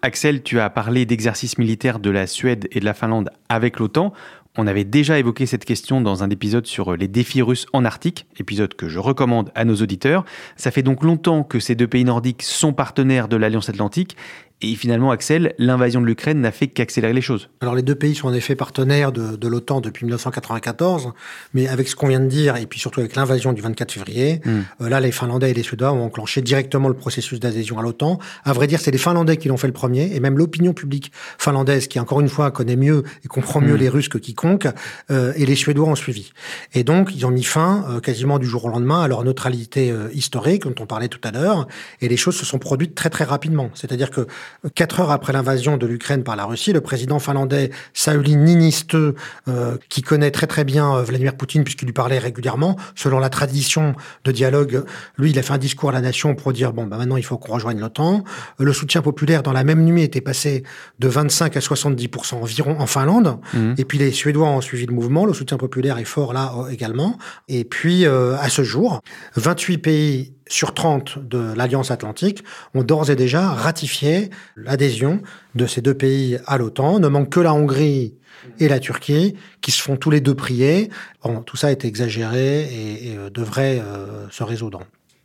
Axel, 0.02 0.42
tu 0.42 0.58
as 0.58 0.70
parlé 0.70 1.04
d'exercices 1.04 1.58
militaires 1.58 2.00
de 2.00 2.08
la 2.08 2.26
Suède 2.26 2.68
et 2.72 2.80
de 2.80 2.84
la 2.84 2.94
Finlande 2.94 3.30
avec 3.50 3.78
l'OTAN. 3.78 4.14
On 4.56 4.66
avait 4.66 4.84
déjà 4.84 5.18
évoqué 5.18 5.44
cette 5.44 5.64
question 5.64 6.00
dans 6.00 6.24
un 6.24 6.30
épisode 6.30 6.66
sur 6.66 6.96
les 6.96 7.06
défis 7.06 7.42
russes 7.42 7.66
en 7.72 7.84
Arctique, 7.84 8.26
épisode 8.38 8.74
que 8.74 8.88
je 8.88 8.98
recommande 8.98 9.52
à 9.54 9.64
nos 9.64 9.76
auditeurs. 9.76 10.24
Ça 10.56 10.70
fait 10.70 10.82
donc 10.82 11.04
longtemps 11.04 11.44
que 11.44 11.60
ces 11.60 11.74
deux 11.74 11.86
pays 11.86 12.04
nordiques 12.04 12.42
sont 12.42 12.72
partenaires 12.72 13.28
de 13.28 13.36
l'Alliance 13.36 13.68
Atlantique 13.68 14.16
et 14.62 14.74
finalement, 14.74 15.10
Axel, 15.10 15.54
l'invasion 15.58 16.02
de 16.02 16.06
l'Ukraine 16.06 16.40
n'a 16.40 16.52
fait 16.52 16.66
qu'accélérer 16.66 17.14
les 17.14 17.22
choses. 17.22 17.48
Alors 17.60 17.74
les 17.74 17.82
deux 17.82 17.94
pays 17.94 18.14
sont 18.14 18.28
en 18.28 18.34
effet 18.34 18.54
partenaires 18.54 19.10
de, 19.10 19.36
de 19.36 19.48
l'OTAN 19.48 19.80
depuis 19.80 20.04
1994, 20.04 21.12
mais 21.54 21.66
avec 21.66 21.88
ce 21.88 21.96
qu'on 21.96 22.08
vient 22.08 22.20
de 22.20 22.26
dire, 22.26 22.56
et 22.56 22.66
puis 22.66 22.78
surtout 22.78 23.00
avec 23.00 23.16
l'invasion 23.16 23.54
du 23.54 23.62
24 23.62 23.90
février, 23.90 24.40
hmm. 24.44 24.60
euh, 24.82 24.88
là 24.90 25.00
les 25.00 25.12
Finlandais 25.12 25.50
et 25.50 25.54
les 25.54 25.62
Suédois 25.62 25.92
ont 25.92 26.04
enclenché 26.04 26.42
directement 26.42 26.88
le 26.88 26.94
processus 26.94 27.40
d'adhésion 27.40 27.78
à 27.78 27.82
l'OTAN. 27.82 28.18
À 28.44 28.52
vrai 28.52 28.66
dire, 28.66 28.80
c'est 28.80 28.90
les 28.90 28.98
Finlandais 28.98 29.38
qui 29.38 29.48
l'ont 29.48 29.56
fait 29.56 29.66
le 29.66 29.72
premier, 29.72 30.14
et 30.14 30.20
même 30.20 30.36
l'opinion 30.36 30.74
publique 30.74 31.10
finlandaise, 31.38 31.86
qui 31.88 31.98
encore 31.98 32.20
une 32.20 32.28
fois 32.28 32.50
connaît 32.50 32.76
mieux 32.76 33.04
et 33.24 33.28
comprend 33.28 33.62
mieux 33.62 33.74
hmm. 33.74 33.80
les 33.80 33.88
Russes 33.88 34.08
que 34.10 34.18
quiconque, 34.18 34.68
euh, 35.10 35.32
et 35.36 35.46
les 35.46 35.54
Suédois 35.54 35.88
ont 35.88 35.94
suivi. 35.94 36.32
Et 36.74 36.84
donc 36.84 37.14
ils 37.14 37.24
ont 37.24 37.30
mis 37.30 37.44
fin 37.44 37.86
euh, 37.88 38.00
quasiment 38.00 38.38
du 38.38 38.46
jour 38.46 38.66
au 38.66 38.68
lendemain 38.68 39.02
à 39.02 39.08
leur 39.08 39.24
neutralité 39.24 39.90
euh, 39.90 40.10
historique, 40.12 40.64
dont 40.64 40.74
on 40.80 40.86
parlait 40.86 41.08
tout 41.08 41.20
à 41.24 41.30
l'heure, 41.30 41.66
et 42.02 42.08
les 42.08 42.18
choses 42.18 42.36
se 42.36 42.44
sont 42.44 42.58
produites 42.58 42.94
très 42.94 43.08
très 43.08 43.24
rapidement. 43.24 43.70
C'est-à-dire 43.72 44.10
que 44.10 44.26
Quatre 44.74 45.00
heures 45.00 45.10
après 45.10 45.32
l'invasion 45.32 45.76
de 45.76 45.86
l'Ukraine 45.86 46.22
par 46.22 46.36
la 46.36 46.44
Russie, 46.44 46.72
le 46.72 46.80
président 46.80 47.18
finlandais 47.18 47.70
Sauli 47.94 48.36
Niinistö, 48.36 49.14
euh, 49.48 49.76
qui 49.88 50.02
connaît 50.02 50.30
très 50.30 50.46
très 50.46 50.64
bien 50.64 50.96
euh, 50.96 51.02
Vladimir 51.02 51.36
Poutine 51.36 51.64
puisqu'il 51.64 51.86
lui 51.86 51.92
parlait 51.92 52.18
régulièrement, 52.18 52.76
selon 52.94 53.18
la 53.18 53.30
tradition 53.30 53.94
de 54.24 54.32
dialogue, 54.32 54.84
lui, 55.16 55.30
il 55.30 55.38
a 55.38 55.42
fait 55.42 55.54
un 55.54 55.58
discours 55.58 55.88
à 55.90 55.92
la 55.92 56.00
nation 56.00 56.34
pour 56.34 56.52
dire 56.52 56.72
bon, 56.72 56.86
bah 56.86 56.98
maintenant 56.98 57.16
il 57.16 57.24
faut 57.24 57.38
qu'on 57.38 57.54
rejoigne 57.54 57.80
l'OTAN. 57.80 58.24
Euh, 58.60 58.64
le 58.64 58.72
soutien 58.72 59.00
populaire 59.02 59.42
dans 59.42 59.52
la 59.52 59.64
même 59.64 59.82
nuit 59.84 60.02
était 60.02 60.20
passé 60.20 60.62
de 60.98 61.08
25 61.08 61.56
à 61.56 61.60
70 61.60 62.08
environ 62.32 62.78
en 62.78 62.86
Finlande. 62.86 63.38
Mmh. 63.54 63.74
Et 63.78 63.84
puis 63.84 63.98
les 63.98 64.12
Suédois 64.12 64.48
ont 64.48 64.60
suivi 64.60 64.86
le 64.86 64.92
mouvement. 64.92 65.24
Le 65.24 65.32
soutien 65.32 65.56
populaire 65.56 65.98
est 65.98 66.04
fort 66.04 66.32
là 66.32 66.52
également. 66.70 67.16
Et 67.48 67.64
puis 67.64 68.04
à 68.06 68.48
ce 68.48 68.62
jour, 68.62 69.00
28 69.36 69.78
pays 69.78 70.34
sur 70.50 70.74
30 70.74 71.18
de 71.18 71.54
l'Alliance 71.54 71.90
Atlantique 71.90 72.44
ont 72.74 72.82
d'ores 72.82 73.10
et 73.10 73.16
déjà 73.16 73.50
ratifié 73.50 74.30
l'adhésion 74.56 75.22
de 75.54 75.66
ces 75.66 75.80
deux 75.80 75.94
pays 75.94 76.38
à 76.46 76.58
l'OTAN. 76.58 76.98
Ne 76.98 77.08
manque 77.08 77.30
que 77.30 77.40
la 77.40 77.54
Hongrie 77.54 78.14
et 78.58 78.68
la 78.68 78.80
Turquie 78.80 79.36
qui 79.60 79.70
se 79.70 79.80
font 79.80 79.96
tous 79.96 80.10
les 80.10 80.20
deux 80.20 80.34
prier. 80.34 80.90
Bon, 81.22 81.42
tout 81.42 81.56
ça 81.56 81.70
est 81.70 81.84
exagéré 81.84 82.62
et, 82.62 83.16
euh, 83.16 83.30
devrait 83.30 83.80
euh, 83.80 84.28
se 84.30 84.42
résoudre. 84.42 84.80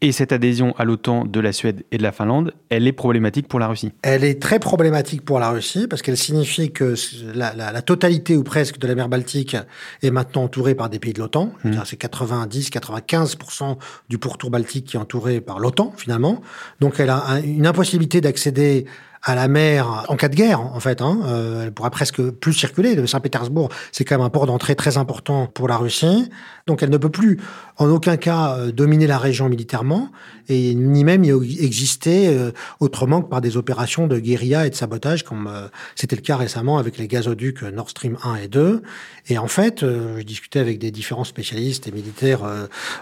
Et 0.05 0.11
cette 0.11 0.31
adhésion 0.31 0.75
à 0.77 0.85
l'OTAN 0.85 1.25
de 1.25 1.39
la 1.39 1.51
Suède 1.51 1.83
et 1.91 1.97
de 1.97 2.03
la 2.03 2.11
Finlande, 2.11 2.53
elle 2.69 2.87
est 2.87 2.91
problématique 2.91 3.47
pour 3.47 3.59
la 3.59 3.65
Russie 3.65 3.91
Elle 4.03 4.23
est 4.23 4.39
très 4.39 4.59
problématique 4.59 5.25
pour 5.25 5.39
la 5.39 5.49
Russie 5.49 5.87
parce 5.87 6.03
qu'elle 6.03 6.15
signifie 6.15 6.71
que 6.71 6.93
la, 7.33 7.81
totalité 7.81 8.37
ou 8.37 8.43
presque 8.43 8.77
de 8.77 8.85
la 8.85 8.93
mer 8.93 9.09
Baltique 9.09 9.57
est 10.03 10.11
maintenant 10.11 10.43
entourée 10.43 10.75
par 10.75 10.89
des 10.91 10.99
pays 10.99 11.13
de 11.13 11.21
l'OTAN. 11.21 11.51
Mmh. 11.63 11.71
C'est 11.85 11.99
90-95% 11.99 13.77
du 14.07 14.19
pourtour 14.19 14.51
baltique 14.51 14.85
qui 14.85 14.95
est 14.95 14.99
entouré 14.99 15.41
par 15.41 15.57
l'OTAN 15.57 15.91
finalement. 15.97 16.39
Donc 16.81 16.99
elle 16.99 17.09
a 17.09 17.39
une 17.43 17.65
impossibilité 17.65 18.21
d'accéder 18.21 18.85
à 19.25 19.33
la 19.33 19.47
mer 19.47 20.05
en 20.07 20.15
cas 20.15 20.29
de 20.29 20.35
guerre, 20.35 20.61
en 20.61 20.79
fait. 20.79 21.01
Hein. 21.01 21.19
Euh, 21.25 21.63
elle 21.63 21.71
pourra 21.71 21.89
presque 21.89 22.21
plus 22.29 22.53
circuler. 22.53 22.95
De 22.95 23.05
Saint-Pétersbourg, 23.07 23.69
c'est 23.91 24.05
quand 24.05 24.17
même 24.17 24.25
un 24.25 24.29
port 24.29 24.45
d'entrée 24.45 24.75
très 24.75 24.97
important 24.97 25.47
pour 25.47 25.67
la 25.67 25.77
Russie. 25.77 26.29
Donc 26.67 26.81
elle 26.81 26.89
ne 26.89 26.97
peut 26.97 27.09
plus 27.09 27.39
en 27.77 27.91
aucun 27.91 28.17
cas 28.17 28.57
euh, 28.57 28.71
dominer 28.71 29.05
la 29.05 29.19
région 29.19 29.49
militairement 29.49 30.09
et 30.49 30.73
ni 30.73 31.03
même 31.03 31.23
y 31.23 31.63
exister 31.63 32.27
euh, 32.29 32.51
autrement 32.79 33.21
que 33.21 33.29
par 33.29 33.39
des 33.39 33.55
opérations 33.55 34.07
de 34.07 34.17
guérilla 34.17 34.65
et 34.65 34.71
de 34.71 34.75
sabotage 34.75 35.23
comme 35.23 35.45
euh, 35.47 35.67
c'était 35.95 36.15
le 36.15 36.23
cas 36.23 36.37
récemment 36.37 36.79
avec 36.79 36.97
les 36.97 37.07
gazoducs 37.07 37.61
Nord 37.61 37.91
Stream 37.91 38.17
1 38.23 38.35
et 38.37 38.47
2. 38.47 38.81
Et 39.27 39.37
en 39.37 39.47
fait, 39.47 39.81
je 39.81 40.21
discutais 40.23 40.59
avec 40.59 40.79
des 40.79 40.89
différents 40.89 41.23
spécialistes 41.23 41.87
et 41.87 41.91
militaires 41.91 42.41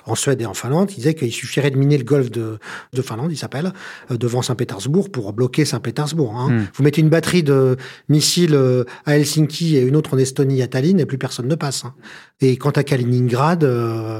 en 0.05 0.15
Suède 0.15 0.41
et 0.41 0.45
en 0.45 0.53
Finlande, 0.53 0.89
ils 0.91 0.95
disaient 0.95 1.15
qu'il 1.15 1.33
suffirait 1.33 1.69
de 1.69 1.77
miner 1.77 1.97
le 1.97 2.05
golfe 2.05 2.31
de, 2.31 2.59
de 2.93 3.01
Finlande, 3.01 3.31
il 3.31 3.37
s'appelle, 3.37 3.73
devant 4.09 4.41
Saint-Pétersbourg 4.41 5.11
pour 5.11 5.33
bloquer 5.33 5.65
Saint-Pétersbourg. 5.65 6.33
Hein. 6.37 6.49
Hmm. 6.49 6.67
Vous 6.73 6.83
mettez 6.83 7.01
une 7.01 7.09
batterie 7.09 7.43
de 7.43 7.75
missiles 8.07 8.57
à 9.05 9.17
Helsinki 9.17 9.75
et 9.75 9.81
une 9.81 9.97
autre 9.97 10.13
en 10.13 10.17
Estonie 10.17 10.61
à 10.61 10.67
Tallinn 10.67 10.99
et 11.01 11.05
plus 11.05 11.17
personne 11.17 11.47
ne 11.47 11.55
passe. 11.55 11.83
Hein. 11.83 11.93
Et 12.41 12.57
quant 12.57 12.71
à 12.71 12.83
Kaliningrad, 12.83 13.65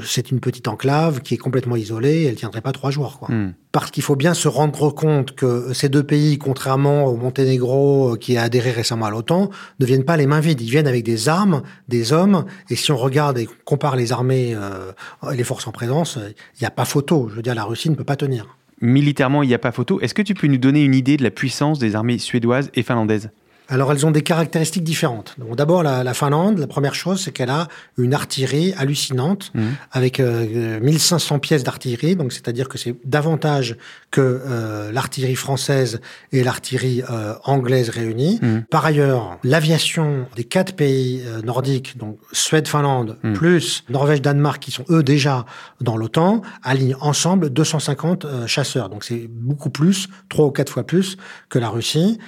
c'est 0.06 0.32
une 0.32 0.40
petite 0.40 0.68
enclave 0.68 1.22
qui 1.22 1.34
est 1.34 1.38
complètement 1.38 1.76
isolée, 1.76 2.24
elle 2.24 2.36
tiendrait 2.36 2.62
pas 2.62 2.72
trois 2.72 2.92
jours. 2.92 3.20
Quoi. 3.20 3.30
Hmm. 3.34 3.54
Parce 3.74 3.90
qu'il 3.90 4.04
faut 4.04 4.16
bien 4.16 4.34
se 4.34 4.48
rendre 4.48 4.92
compte 4.92 5.34
que 5.34 5.74
ces 5.74 5.90
deux 5.90 6.04
pays, 6.04 6.38
contrairement 6.38 7.06
au 7.06 7.18
Monténégro 7.18 8.14
euh, 8.14 8.18
qui 8.18 8.38
a 8.38 8.44
adhéré 8.44 8.72
récemment 8.72 9.08
à 9.08 9.10
l'OTAN, 9.10 9.50
ne 9.80 9.86
viennent 9.86 10.06
pas 10.06 10.16
les 10.16 10.28
mains 10.28 10.42
vides. 10.42 10.62
Ils 10.62 10.70
viennent 10.70 10.88
avec 10.88 11.04
des 11.04 11.28
armes, 11.28 11.64
des 11.88 12.14
hommes, 12.14 12.46
et 12.70 12.76
si 12.76 12.92
on 12.92 12.98
regarde 12.98 13.40
et 13.40 13.50
compare 13.66 13.96
les 13.96 14.12
armées 14.12 14.54
euh, 14.56 14.92
et 15.32 15.36
les 15.36 15.44
forces 15.44 15.68
en 15.68 15.72
présence, 15.72 16.20
il 16.20 16.62
n'y 16.62 16.68
a 16.68 16.72
pas 16.72 16.86
photo. 16.86 17.28
Je 17.30 17.36
veux 17.36 17.42
dire, 17.42 17.56
la 17.56 17.64
Russie 17.64 17.90
ne 17.90 17.96
peut 17.96 18.04
pas 18.04 18.16
tenir. 18.16 18.58
Militairement, 18.80 19.44
il 19.44 19.48
n'y 19.48 19.56
a 19.56 19.60
pas 19.60 19.72
photo. 19.72 20.00
Est-ce 20.02 20.14
que 20.14 20.22
tu 20.22 20.34
peux 20.34 20.48
nous 20.48 20.58
donner 20.58 20.84
une 20.84 20.94
idée 20.94 21.18
de 21.18 21.24
la 21.24 21.32
puissance 21.32 21.80
des 21.80 21.96
armées 21.96 22.20
suédoises 22.20 22.70
et 22.76 22.84
finlandaises? 22.84 23.32
Alors 23.74 23.92
elles 23.92 24.06
ont 24.06 24.12
des 24.12 24.22
caractéristiques 24.22 24.84
différentes. 24.84 25.36
D'abord 25.58 25.82
la, 25.82 26.14
Finlande, 26.14 26.60
la 26.60 26.68
première 26.68 26.94
chose 26.94 27.22
c'est 27.24 27.32
qu'elle 27.32 27.50
a 27.50 27.68
une 27.98 28.14
artillerie 28.14 28.74
hallucinante 28.78 29.52
mmh. 29.56 29.62
avec 29.92 30.20
1500 30.20 31.36
euh, 31.36 31.40
pièces 31.40 31.64
d'artillerie, 31.64 32.16
donc 32.16 32.34
c'est-à-dire 32.34 32.70
que 32.70 32.78
c'est 32.78 32.96
davantage 33.04 33.76
que 34.12 34.22
euh, 34.22 34.92
l'artillerie 34.92 35.36
française 35.36 36.02
et 36.32 36.44
l'artillerie 36.44 37.02
euh, 37.10 37.34
anglaise 37.46 37.90
réunies. 37.90 38.40
Mmh. 38.42 38.60
Par 38.70 38.86
ailleurs, 38.86 39.40
l'aviation 39.44 40.28
des 40.36 40.44
quatre 40.44 40.76
pays 40.76 41.24
nordiques, 41.44 41.98
donc 41.98 42.20
Suède, 42.32 42.68
Finlande, 42.68 43.18
mmh. 43.24 43.34
plus 43.34 43.84
Norvège, 43.90 44.22
Danemark, 44.22 44.62
qui 44.62 44.72
sont 44.72 44.86
eux 44.92 45.02
déjà 45.02 45.46
dans 45.82 45.98
l'OTAN, 45.98 46.44
alignent 46.62 46.98
ensemble 47.02 47.50
250 47.50 48.46
chasseurs. 48.46 48.90
Donc 48.90 49.04
c'est 49.04 49.28
beaucoup 49.28 49.72
plus, 49.72 50.10
trois 50.30 50.46
ou 50.46 50.52
quatre 50.52 50.72
fois 50.72 50.84
plus 50.84 51.18
que 51.50 51.58
la 51.58 51.70
Russie. 51.70 52.20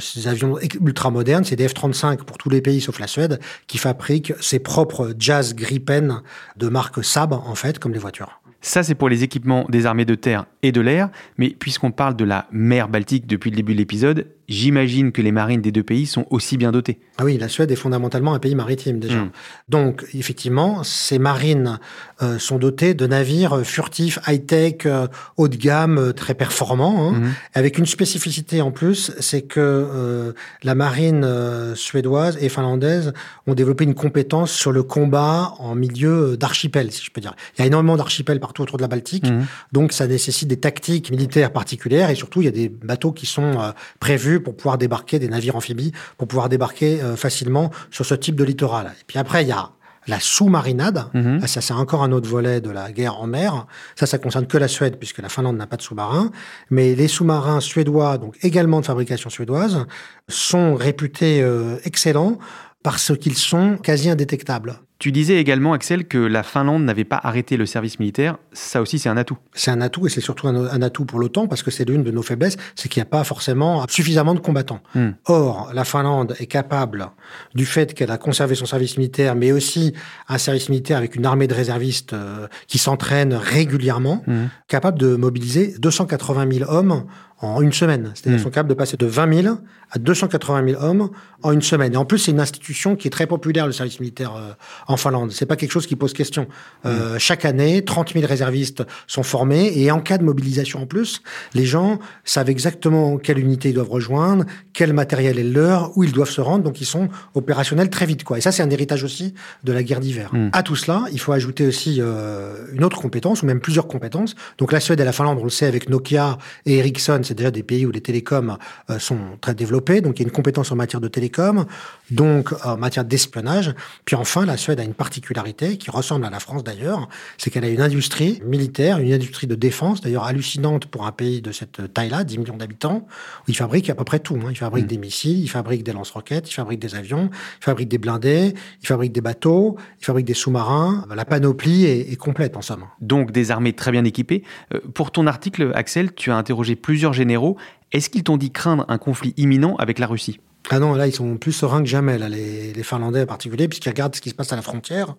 ces 0.00 0.28
avions 0.28 0.56
ultra 0.86 1.10
moderne, 1.10 1.44
c'est 1.44 1.56
des 1.56 1.68
F-35 1.68 2.18
pour 2.24 2.38
tous 2.38 2.50
les 2.50 2.60
pays 2.60 2.80
sauf 2.80 2.98
la 2.98 3.06
Suède, 3.06 3.40
qui 3.66 3.78
fabriquent 3.78 4.34
ses 4.40 4.58
propres 4.58 5.14
Jazz 5.18 5.54
Gripen 5.54 6.22
de 6.56 6.68
marque 6.68 7.04
Saab, 7.04 7.32
en 7.32 7.54
fait, 7.54 7.78
comme 7.78 7.92
les 7.92 7.98
voitures. 7.98 8.40
Ça, 8.60 8.82
c'est 8.82 8.94
pour 8.94 9.08
les 9.08 9.22
équipements 9.22 9.64
des 9.68 9.86
armées 9.86 10.04
de 10.04 10.14
terre 10.14 10.46
et 10.66 10.72
de 10.72 10.80
l'air, 10.80 11.10
mais 11.38 11.50
puisqu'on 11.50 11.90
parle 11.90 12.16
de 12.16 12.24
la 12.24 12.46
mer 12.50 12.88
Baltique 12.88 13.26
depuis 13.26 13.50
le 13.50 13.56
début 13.56 13.72
de 13.72 13.78
l'épisode, 13.78 14.26
j'imagine 14.48 15.12
que 15.12 15.22
les 15.22 15.32
marines 15.32 15.60
des 15.60 15.72
deux 15.72 15.82
pays 15.82 16.06
sont 16.06 16.26
aussi 16.30 16.56
bien 16.56 16.72
dotées. 16.72 16.98
Ah 17.18 17.24
oui, 17.24 17.38
la 17.38 17.48
Suède 17.48 17.70
est 17.70 17.76
fondamentalement 17.76 18.34
un 18.34 18.38
pays 18.38 18.54
maritime 18.54 19.00
déjà. 19.00 19.22
Hmm. 19.22 19.30
Donc, 19.68 20.06
effectivement, 20.14 20.84
ces 20.84 21.18
marines 21.18 21.78
euh, 22.22 22.38
sont 22.38 22.58
dotées 22.58 22.94
de 22.94 23.06
navires 23.06 23.64
furtifs, 23.64 24.18
high-tech, 24.26 24.86
euh, 24.86 25.08
haut 25.36 25.48
de 25.48 25.56
gamme, 25.56 25.98
euh, 25.98 26.12
très 26.12 26.34
performants, 26.34 27.10
hein, 27.10 27.12
hmm. 27.12 27.32
avec 27.54 27.78
une 27.78 27.86
spécificité 27.86 28.60
en 28.60 28.70
plus, 28.70 29.12
c'est 29.20 29.42
que 29.42 30.34
la 30.62 30.74
marine 30.74 31.26
suédoise 31.74 32.38
et 32.40 32.48
finlandaise 32.48 33.12
ont 33.46 33.54
développé 33.54 33.84
une 33.84 33.94
compétence 33.94 34.52
sur 34.52 34.72
le 34.72 34.82
combat 34.82 35.54
en 35.58 35.74
milieu 35.74 36.36
d'archipel, 36.36 36.92
si 36.92 37.04
je 37.04 37.10
peux 37.10 37.20
dire. 37.20 37.34
Il 37.56 37.60
y 37.60 37.64
a 37.64 37.66
énormément 37.66 37.96
d'archipels 37.96 38.40
partout 38.40 38.62
autour 38.62 38.76
de 38.76 38.82
la 38.82 38.88
Baltique, 38.88 39.28
hmm. 39.28 39.44
donc 39.72 39.92
ça 39.92 40.06
nécessite 40.06 40.48
des 40.48 40.55
tactiques 40.58 41.10
militaires 41.10 41.52
particulières 41.52 42.10
et 42.10 42.14
surtout 42.14 42.42
il 42.42 42.44
y 42.44 42.48
a 42.48 42.52
des 42.52 42.68
bateaux 42.68 43.12
qui 43.12 43.26
sont 43.26 43.72
prévus 44.00 44.40
pour 44.40 44.56
pouvoir 44.56 44.78
débarquer 44.78 45.18
des 45.18 45.28
navires 45.28 45.56
amphibies, 45.56 45.92
pour 46.16 46.28
pouvoir 46.28 46.48
débarquer 46.48 47.00
euh, 47.02 47.16
facilement 47.16 47.70
sur 47.90 48.04
ce 48.04 48.14
type 48.14 48.36
de 48.36 48.44
littoral. 48.44 48.92
Et 49.00 49.04
puis 49.06 49.18
après, 49.18 49.42
il 49.42 49.48
y 49.48 49.52
a 49.52 49.70
la 50.06 50.20
sous-marinade. 50.20 51.06
Mhm. 51.14 51.46
Ça, 51.46 51.60
c'est 51.60 51.74
encore 51.74 52.04
un 52.04 52.12
autre 52.12 52.28
volet 52.28 52.60
de 52.60 52.70
la 52.70 52.92
guerre 52.92 53.20
en 53.20 53.26
mer. 53.26 53.66
Ça, 53.96 54.06
ça 54.06 54.18
concerne 54.18 54.46
que 54.46 54.56
la 54.56 54.68
Suède, 54.68 54.98
puisque 54.98 55.18
la 55.18 55.28
Finlande 55.28 55.56
n'a 55.56 55.66
pas 55.66 55.76
de 55.76 55.82
sous-marin. 55.82 56.30
Mais 56.70 56.94
les 56.94 57.08
sous-marins 57.08 57.60
suédois, 57.60 58.18
donc 58.18 58.36
également 58.42 58.80
de 58.80 58.86
fabrication 58.86 59.30
suédoise, 59.30 59.84
sont 60.28 60.76
réputés 60.76 61.42
euh, 61.42 61.78
excellents 61.84 62.38
parce 62.84 63.16
qu'ils 63.18 63.36
sont 63.36 63.78
quasi 63.78 64.08
indétectables. 64.08 64.78
Tu 64.98 65.12
disais 65.12 65.36
également, 65.36 65.74
Axel, 65.74 66.06
que 66.06 66.16
la 66.16 66.42
Finlande 66.42 66.82
n'avait 66.82 67.04
pas 67.04 67.20
arrêté 67.22 67.58
le 67.58 67.66
service 67.66 67.98
militaire. 67.98 68.38
Ça 68.52 68.80
aussi, 68.80 68.98
c'est 68.98 69.10
un 69.10 69.18
atout. 69.18 69.36
C'est 69.52 69.70
un 69.70 69.82
atout 69.82 70.06
et 70.06 70.10
c'est 70.10 70.22
surtout 70.22 70.48
un, 70.48 70.82
atout 70.82 71.04
pour 71.04 71.18
l'OTAN 71.18 71.48
parce 71.48 71.62
que 71.62 71.70
c'est 71.70 71.84
l'une 71.84 72.02
de 72.02 72.10
nos 72.10 72.22
faiblesses, 72.22 72.56
c'est 72.74 72.88
qu'il 72.88 73.00
n'y 73.00 73.06
a 73.06 73.10
pas 73.10 73.22
forcément 73.22 73.84
suffisamment 73.88 74.34
de 74.34 74.40
combattants. 74.40 74.80
Hmm. 74.94 75.10
Or, 75.26 75.70
la 75.74 75.84
Finlande 75.84 76.34
est 76.38 76.46
capable, 76.46 77.10
du 77.54 77.66
fait 77.66 77.92
qu'elle 77.92 78.10
a 78.10 78.16
conservé 78.16 78.54
son 78.54 78.64
service 78.64 78.96
militaire, 78.96 79.34
mais 79.34 79.52
aussi 79.52 79.92
un 80.28 80.38
service 80.38 80.70
militaire 80.70 80.96
avec 80.96 81.14
une 81.14 81.26
armée 81.26 81.46
de 81.46 81.54
réservistes 81.54 82.14
euh, 82.14 82.48
qui 82.66 82.78
s'entraînent 82.78 83.34
régulièrement, 83.34 84.22
hmm. 84.26 84.46
capable 84.66 84.98
de 84.98 85.14
mobiliser 85.14 85.74
280 85.78 86.58
000 86.58 86.70
hommes 86.70 87.04
en 87.40 87.60
une 87.60 87.72
semaine. 87.72 88.12
C'est-à-dire 88.14 88.38
qu'ils 88.38 88.44
sont 88.44 88.50
capables 88.50 88.68
de 88.70 88.74
passer 88.74 88.96
de 88.96 89.06
20 89.06 89.42
000 89.42 89.56
à 89.90 89.98
280 89.98 90.68
000 90.70 90.82
hommes 90.82 91.10
en 91.42 91.52
une 91.52 91.62
semaine. 91.62 91.92
Et 91.94 91.96
en 91.96 92.04
plus, 92.04 92.18
c'est 92.18 92.30
une 92.32 92.40
institution 92.40 92.96
qui 92.96 93.08
est 93.08 93.10
très 93.10 93.26
populaire, 93.26 93.66
le 93.66 93.72
service 93.72 94.00
militaire 94.00 94.34
euh, 94.36 94.52
en 94.88 94.96
Finlande. 94.96 95.30
C'est 95.32 95.46
pas 95.46 95.56
quelque 95.56 95.70
chose 95.70 95.86
qui 95.86 95.96
pose 95.96 96.12
question. 96.12 96.48
Euh, 96.86 97.14
mm. 97.14 97.18
Chaque 97.18 97.44
année, 97.44 97.84
30 97.84 98.14
000 98.14 98.26
réservistes 98.26 98.84
sont 99.06 99.22
formés 99.22 99.72
et 99.76 99.90
en 99.90 100.00
cas 100.00 100.18
de 100.18 100.24
mobilisation 100.24 100.82
en 100.82 100.86
plus, 100.86 101.22
les 101.54 101.66
gens 101.66 101.98
savent 102.24 102.50
exactement 102.50 103.18
quelle 103.18 103.38
unité 103.38 103.68
ils 103.68 103.74
doivent 103.74 103.90
rejoindre, 103.90 104.44
quel 104.72 104.92
matériel 104.92 105.38
est 105.38 105.44
leur, 105.44 105.96
où 105.96 106.04
ils 106.04 106.12
doivent 106.12 106.30
se 106.30 106.40
rendre. 106.40 106.64
Donc, 106.64 106.80
ils 106.80 106.86
sont 106.86 107.08
opérationnels 107.34 107.90
très 107.90 108.06
vite, 108.06 108.24
quoi. 108.24 108.38
Et 108.38 108.40
ça, 108.40 108.50
c'est 108.50 108.62
un 108.62 108.70
héritage 108.70 109.04
aussi 109.04 109.34
de 109.62 109.72
la 109.72 109.82
guerre 109.82 110.00
d'hiver. 110.00 110.30
Mm. 110.32 110.48
À 110.52 110.62
tout 110.62 110.76
cela, 110.76 111.04
il 111.12 111.20
faut 111.20 111.32
ajouter 111.32 111.66
aussi 111.66 111.98
euh, 112.00 112.54
une 112.72 112.82
autre 112.82 113.00
compétence, 113.00 113.42
ou 113.42 113.46
même 113.46 113.60
plusieurs 113.60 113.86
compétences. 113.86 114.34
Donc, 114.58 114.72
la 114.72 114.80
Suède 114.80 115.00
et 115.00 115.04
la 115.04 115.12
Finlande, 115.12 115.38
on 115.40 115.44
le 115.44 115.50
sait, 115.50 115.66
avec 115.66 115.88
Nokia 115.88 116.38
et 116.64 116.78
Ericsson, 116.78 117.20
c'est 117.26 117.34
déjà 117.34 117.50
des 117.50 117.62
pays 117.62 117.86
où 117.86 117.90
les 117.90 118.00
télécoms 118.00 118.58
euh, 118.90 118.98
sont 118.98 119.18
très 119.40 119.54
développés. 119.54 120.00
Donc, 120.00 120.18
il 120.18 120.22
y 120.22 120.24
a 120.24 120.28
une 120.28 120.32
compétence 120.32 120.72
en 120.72 120.76
matière 120.76 121.00
de 121.00 121.08
télécom, 121.08 121.66
donc 122.10 122.52
en 122.64 122.76
matière 122.76 123.04
d'espionnage. 123.04 123.74
Puis 124.04 124.16
enfin, 124.16 124.46
la 124.46 124.56
Suède 124.56 124.80
a 124.80 124.84
une 124.84 124.94
particularité 124.94 125.76
qui 125.76 125.90
ressemble 125.90 126.24
à 126.24 126.30
la 126.30 126.40
France 126.40 126.64
d'ailleurs, 126.64 127.08
c'est 127.38 127.50
qu'elle 127.50 127.64
a 127.64 127.68
une 127.68 127.80
industrie 127.80 128.40
militaire, 128.44 128.98
une 128.98 129.12
industrie 129.12 129.46
de 129.46 129.54
défense, 129.54 130.00
d'ailleurs 130.00 130.24
hallucinante 130.24 130.86
pour 130.86 131.06
un 131.06 131.12
pays 131.12 131.42
de 131.42 131.52
cette 131.52 131.92
taille-là, 131.92 132.24
10 132.24 132.38
millions 132.38 132.56
d'habitants, 132.56 133.06
où 133.06 133.50
ils 133.50 133.56
fabriquent 133.56 133.90
à 133.90 133.94
peu 133.94 134.04
près 134.04 134.18
tout. 134.18 134.38
Hein. 134.42 134.48
Ils 134.50 134.56
fabriquent 134.56 134.84
mm. 134.84 134.88
des 134.88 134.98
missiles, 134.98 135.40
ils 135.40 135.48
fabriquent 135.48 135.84
des 135.84 135.92
lance-roquettes, 135.92 136.50
ils 136.50 136.54
fabriquent 136.54 136.80
des 136.80 136.94
avions, 136.94 137.30
ils 137.60 137.64
fabriquent 137.64 137.88
des 137.88 137.98
blindés, 137.98 138.54
ils 138.82 138.86
fabriquent 138.86 139.12
des 139.12 139.20
bateaux, 139.20 139.76
ils 140.00 140.04
fabriquent 140.04 140.26
des 140.26 140.34
sous-marins. 140.34 141.06
La 141.14 141.24
panoplie 141.24 141.84
est, 141.84 142.16
complète 142.16 142.56
en 142.56 142.62
somme. 142.62 142.84
Donc 143.00 143.30
des 143.30 143.50
armées 143.50 143.72
très 143.72 143.90
bien 143.90 144.04
équipées. 144.04 144.42
Euh, 144.74 144.80
pour 144.94 145.10
ton 145.10 145.26
article, 145.26 145.70
Axel, 145.74 146.14
tu 146.14 146.30
as 146.30 146.36
interrogé 146.36 146.76
plusieurs 146.76 147.12
généraux. 147.16 147.56
Est-ce 147.92 148.10
qu'ils 148.10 148.22
t'ont 148.22 148.36
dit 148.36 148.50
craindre 148.50 148.84
un 148.88 148.98
conflit 148.98 149.34
imminent 149.36 149.76
avec 149.76 149.98
la 149.98 150.06
Russie? 150.06 150.40
Ah 150.70 150.80
non, 150.80 150.94
là, 150.94 151.06
ils 151.06 151.12
sont 151.12 151.36
plus 151.36 151.52
sereins 151.52 151.80
que 151.80 151.88
jamais, 151.88 152.18
là, 152.18 152.28
les, 152.28 152.72
Finlandais 152.82 153.22
en 153.22 153.26
particulier, 153.26 153.68
puisqu'ils 153.68 153.88
regardent 153.88 154.14
ce 154.14 154.20
qui 154.20 154.30
se 154.30 154.34
passe 154.34 154.52
à 154.52 154.56
la 154.56 154.62
frontière. 154.62 155.14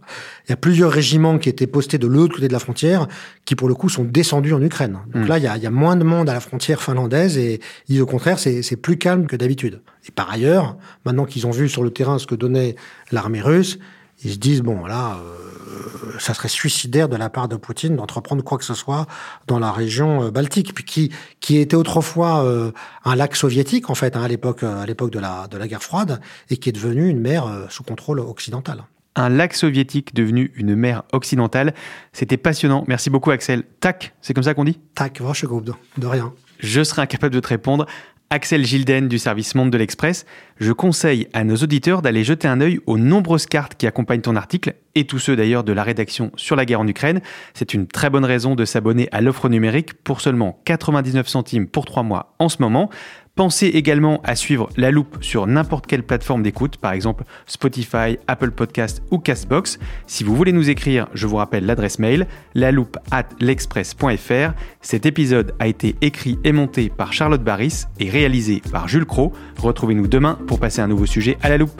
Il 0.45 0.51
y 0.51 0.53
a 0.53 0.57
plusieurs 0.57 0.91
régiments 0.91 1.37
qui 1.37 1.49
étaient 1.49 1.67
postés 1.67 1.97
de 1.97 2.07
l'autre 2.07 2.35
côté 2.35 2.47
de 2.47 2.53
la 2.53 2.59
frontière, 2.59 3.07
qui 3.45 3.55
pour 3.55 3.67
le 3.67 3.75
coup 3.75 3.89
sont 3.89 4.03
descendus 4.03 4.53
en 4.53 4.61
Ukraine. 4.61 4.99
Donc 5.13 5.25
hmm. 5.25 5.27
là, 5.27 5.37
il 5.37 5.43
y, 5.43 5.65
a, 5.65 5.71
moins 5.71 5.95
de 5.95 6.03
monde 6.03 6.29
à 6.29 6.33
la 6.33 6.39
frontière 6.39 6.81
finlandaise, 6.81 7.37
et 7.37 7.59
au 7.99 8.05
contraire, 8.05 8.39
c'est 8.39 8.81
plus 8.81 8.97
calme 8.97 9.27
que 9.27 9.35
d'habitude. 9.35 9.81
Et 10.07 10.11
par 10.11 10.29
ailleurs, 10.31 10.77
maintenant 11.05 11.25
qu'ils 11.25 11.47
ont 11.47 11.51
vu 11.51 11.67
sur 11.69 11.83
le 11.83 11.91
terrain 11.91 12.19
ce 12.19 12.27
que 12.27 12.35
donnait 12.35 12.75
l'armée 13.11 13.41
russe, 13.41 13.79
ils 14.23 14.33
se 14.33 14.37
disent, 14.37 14.61
bon, 14.61 14.85
là, 14.85 15.17
euh, 15.17 16.17
ça 16.19 16.33
serait 16.33 16.47
suicidaire 16.47 17.07
de 17.07 17.15
la 17.15 17.29
part 17.29 17.47
de 17.47 17.55
Poutine 17.55 17.95
d'entreprendre 17.95 18.43
quoi 18.43 18.57
que 18.57 18.63
ce 18.63 18.73
soit 18.73 19.05
dans 19.45 19.59
la 19.59 19.71
région 19.71 20.23
euh, 20.23 20.31
baltique, 20.31 20.73
puis 20.73 20.83
qui, 20.83 21.11
qui 21.39 21.57
était 21.57 21.75
autrefois 21.75 22.43
euh, 22.43 22.71
un 23.05 23.15
lac 23.15 23.35
soviétique, 23.35 23.89
en 23.89 23.95
fait, 23.95 24.15
hein, 24.15 24.23
à 24.23 24.27
l'époque 24.27 24.63
à 24.63 24.85
l'époque 24.85 25.11
de 25.11 25.19
la, 25.19 25.47
de 25.47 25.57
la 25.57 25.67
guerre 25.67 25.83
froide, 25.83 26.19
et 26.49 26.57
qui 26.57 26.69
est 26.69 26.73
devenu 26.73 27.07
une 27.09 27.19
mer 27.19 27.67
sous 27.69 27.83
contrôle 27.83 28.19
occidental. 28.19 28.83
Un 29.15 29.29
lac 29.29 29.55
soviétique 29.55 30.13
devenu 30.13 30.51
une 30.55 30.75
mer 30.75 31.03
occidentale. 31.11 31.73
C'était 32.13 32.37
passionnant. 32.37 32.83
Merci 32.87 33.09
beaucoup, 33.09 33.31
Axel. 33.31 33.63
Tac, 33.79 34.13
c'est 34.21 34.35
comme 34.35 34.43
ça 34.43 34.53
qu'on 34.53 34.63
dit? 34.63 34.79
Tac, 34.93 35.21
groupe 35.21 35.65
de 35.97 36.07
rien. 36.07 36.33
Je 36.59 36.83
serai 36.83 37.01
incapable 37.01 37.33
de 37.33 37.39
te 37.39 37.47
répondre. 37.47 37.87
Axel 38.29 38.65
Gilden 38.65 39.07
du 39.07 39.19
service 39.19 39.55
Monde 39.55 39.71
de 39.71 39.77
l'Express, 39.77 40.25
je 40.59 40.73
conseille 40.73 41.29
à 41.31 41.45
nos 41.45 41.55
auditeurs 41.55 42.01
d'aller 42.01 42.25
jeter 42.25 42.49
un 42.49 42.59
œil 42.59 42.81
aux 42.85 42.97
nombreuses 42.97 43.45
cartes 43.45 43.75
qui 43.75 43.87
accompagnent 43.87 44.19
ton 44.19 44.35
article, 44.35 44.73
et 44.95 45.05
tous 45.05 45.19
ceux 45.19 45.37
d'ailleurs 45.37 45.63
de 45.63 45.71
la 45.71 45.83
rédaction 45.83 46.33
sur 46.35 46.57
la 46.57 46.65
guerre 46.65 46.81
en 46.81 46.87
Ukraine. 46.87 47.21
C'est 47.53 47.73
une 47.73 47.87
très 47.87 48.09
bonne 48.09 48.25
raison 48.25 48.55
de 48.55 48.65
s'abonner 48.65 49.07
à 49.13 49.21
l'offre 49.21 49.47
numérique 49.47 49.93
pour 49.93 50.19
seulement 50.19 50.59
99 50.65 51.25
centimes 51.25 51.67
pour 51.67 51.85
3 51.85 52.03
mois 52.03 52.35
en 52.39 52.49
ce 52.49 52.61
moment. 52.61 52.89
Pensez 53.37 53.67
également 53.67 54.19
à 54.23 54.35
suivre 54.35 54.67
La 54.77 54.89
Loupe 54.89 55.19
sur 55.21 55.45
n'importe 55.45 55.85
quelle 55.85 56.01
plateforme 56.01 56.41
d'écoute, 56.41 56.77
par 56.77 56.93
exemple 56.93 57.23
Spotify, 57.45 58.17
Apple 58.25 58.49
Podcast 58.49 59.03
ou 59.11 59.19
Castbox. 59.19 59.77
Si 60.07 60.23
vous 60.23 60.35
voulez 60.35 60.51
nous 60.51 60.71
écrire, 60.71 61.07
je 61.13 61.27
vous 61.27 61.35
rappelle 61.35 61.67
l'adresse 61.67 61.99
mail 61.99 62.25
loupe 62.55 62.97
at 63.11 63.27
l'express.fr. 63.39 64.53
Cet 64.81 65.05
épisode 65.05 65.53
a 65.59 65.67
été 65.67 65.95
écrit 66.01 66.39
et 66.43 66.51
monté 66.51 66.89
par 66.89 67.13
Charlotte 67.13 67.43
Barris 67.43 67.83
et 67.99 68.09
réalisé 68.09 68.63
par 68.71 68.87
Jules 68.87 69.05
Cro. 69.05 69.31
Retrouvez-nous 69.59 70.07
demain 70.07 70.39
pour 70.47 70.59
passer 70.59 70.81
un 70.81 70.87
nouveau 70.87 71.05
sujet 71.05 71.37
à 71.43 71.49
la 71.49 71.59
loupe. 71.59 71.79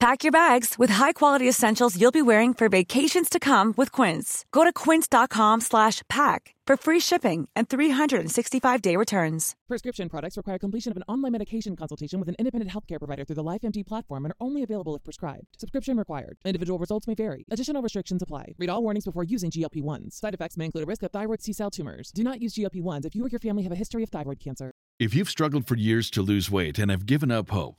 Pack 0.00 0.22
your 0.22 0.30
bags 0.30 0.76
with 0.78 0.90
high-quality 0.90 1.48
essentials 1.48 2.00
you'll 2.00 2.12
be 2.12 2.22
wearing 2.22 2.54
for 2.54 2.68
vacations 2.68 3.28
to 3.28 3.40
come 3.40 3.74
with 3.76 3.90
Quince. 3.90 4.44
Go 4.52 4.62
to 4.62 4.72
quince.com 4.72 5.60
slash 5.60 6.02
pack 6.08 6.54
for 6.68 6.76
free 6.76 7.00
shipping 7.00 7.48
and 7.56 7.68
365-day 7.68 8.94
returns. 8.94 9.56
Prescription 9.66 10.08
products 10.08 10.36
require 10.36 10.56
completion 10.56 10.92
of 10.92 10.96
an 10.98 11.02
online 11.08 11.32
medication 11.32 11.74
consultation 11.74 12.20
with 12.20 12.28
an 12.28 12.36
independent 12.38 12.70
healthcare 12.70 12.98
provider 12.98 13.24
through 13.24 13.34
the 13.34 13.42
LifeMD 13.42 13.84
platform 13.84 14.24
and 14.24 14.30
are 14.30 14.36
only 14.46 14.62
available 14.62 14.94
if 14.94 15.02
prescribed. 15.02 15.48
Subscription 15.58 15.96
required. 15.96 16.38
Individual 16.44 16.78
results 16.78 17.08
may 17.08 17.14
vary. 17.14 17.44
Additional 17.50 17.82
restrictions 17.82 18.22
apply. 18.22 18.54
Read 18.56 18.70
all 18.70 18.84
warnings 18.84 19.04
before 19.04 19.24
using 19.24 19.50
GLP-1s. 19.50 20.12
Side 20.12 20.32
effects 20.34 20.56
may 20.56 20.66
include 20.66 20.84
a 20.84 20.86
risk 20.86 21.02
of 21.02 21.10
thyroid 21.10 21.42
C-cell 21.42 21.72
tumors. 21.72 22.12
Do 22.12 22.22
not 22.22 22.40
use 22.40 22.54
GLP-1s 22.54 23.04
if 23.04 23.16
you 23.16 23.24
or 23.24 23.28
your 23.28 23.40
family 23.40 23.64
have 23.64 23.72
a 23.72 23.76
history 23.76 24.04
of 24.04 24.10
thyroid 24.10 24.38
cancer. 24.38 24.70
If 25.00 25.12
you've 25.12 25.28
struggled 25.28 25.66
for 25.66 25.74
years 25.74 26.08
to 26.10 26.22
lose 26.22 26.52
weight 26.52 26.78
and 26.78 26.88
have 26.88 27.04
given 27.04 27.32
up 27.32 27.50
hope, 27.50 27.78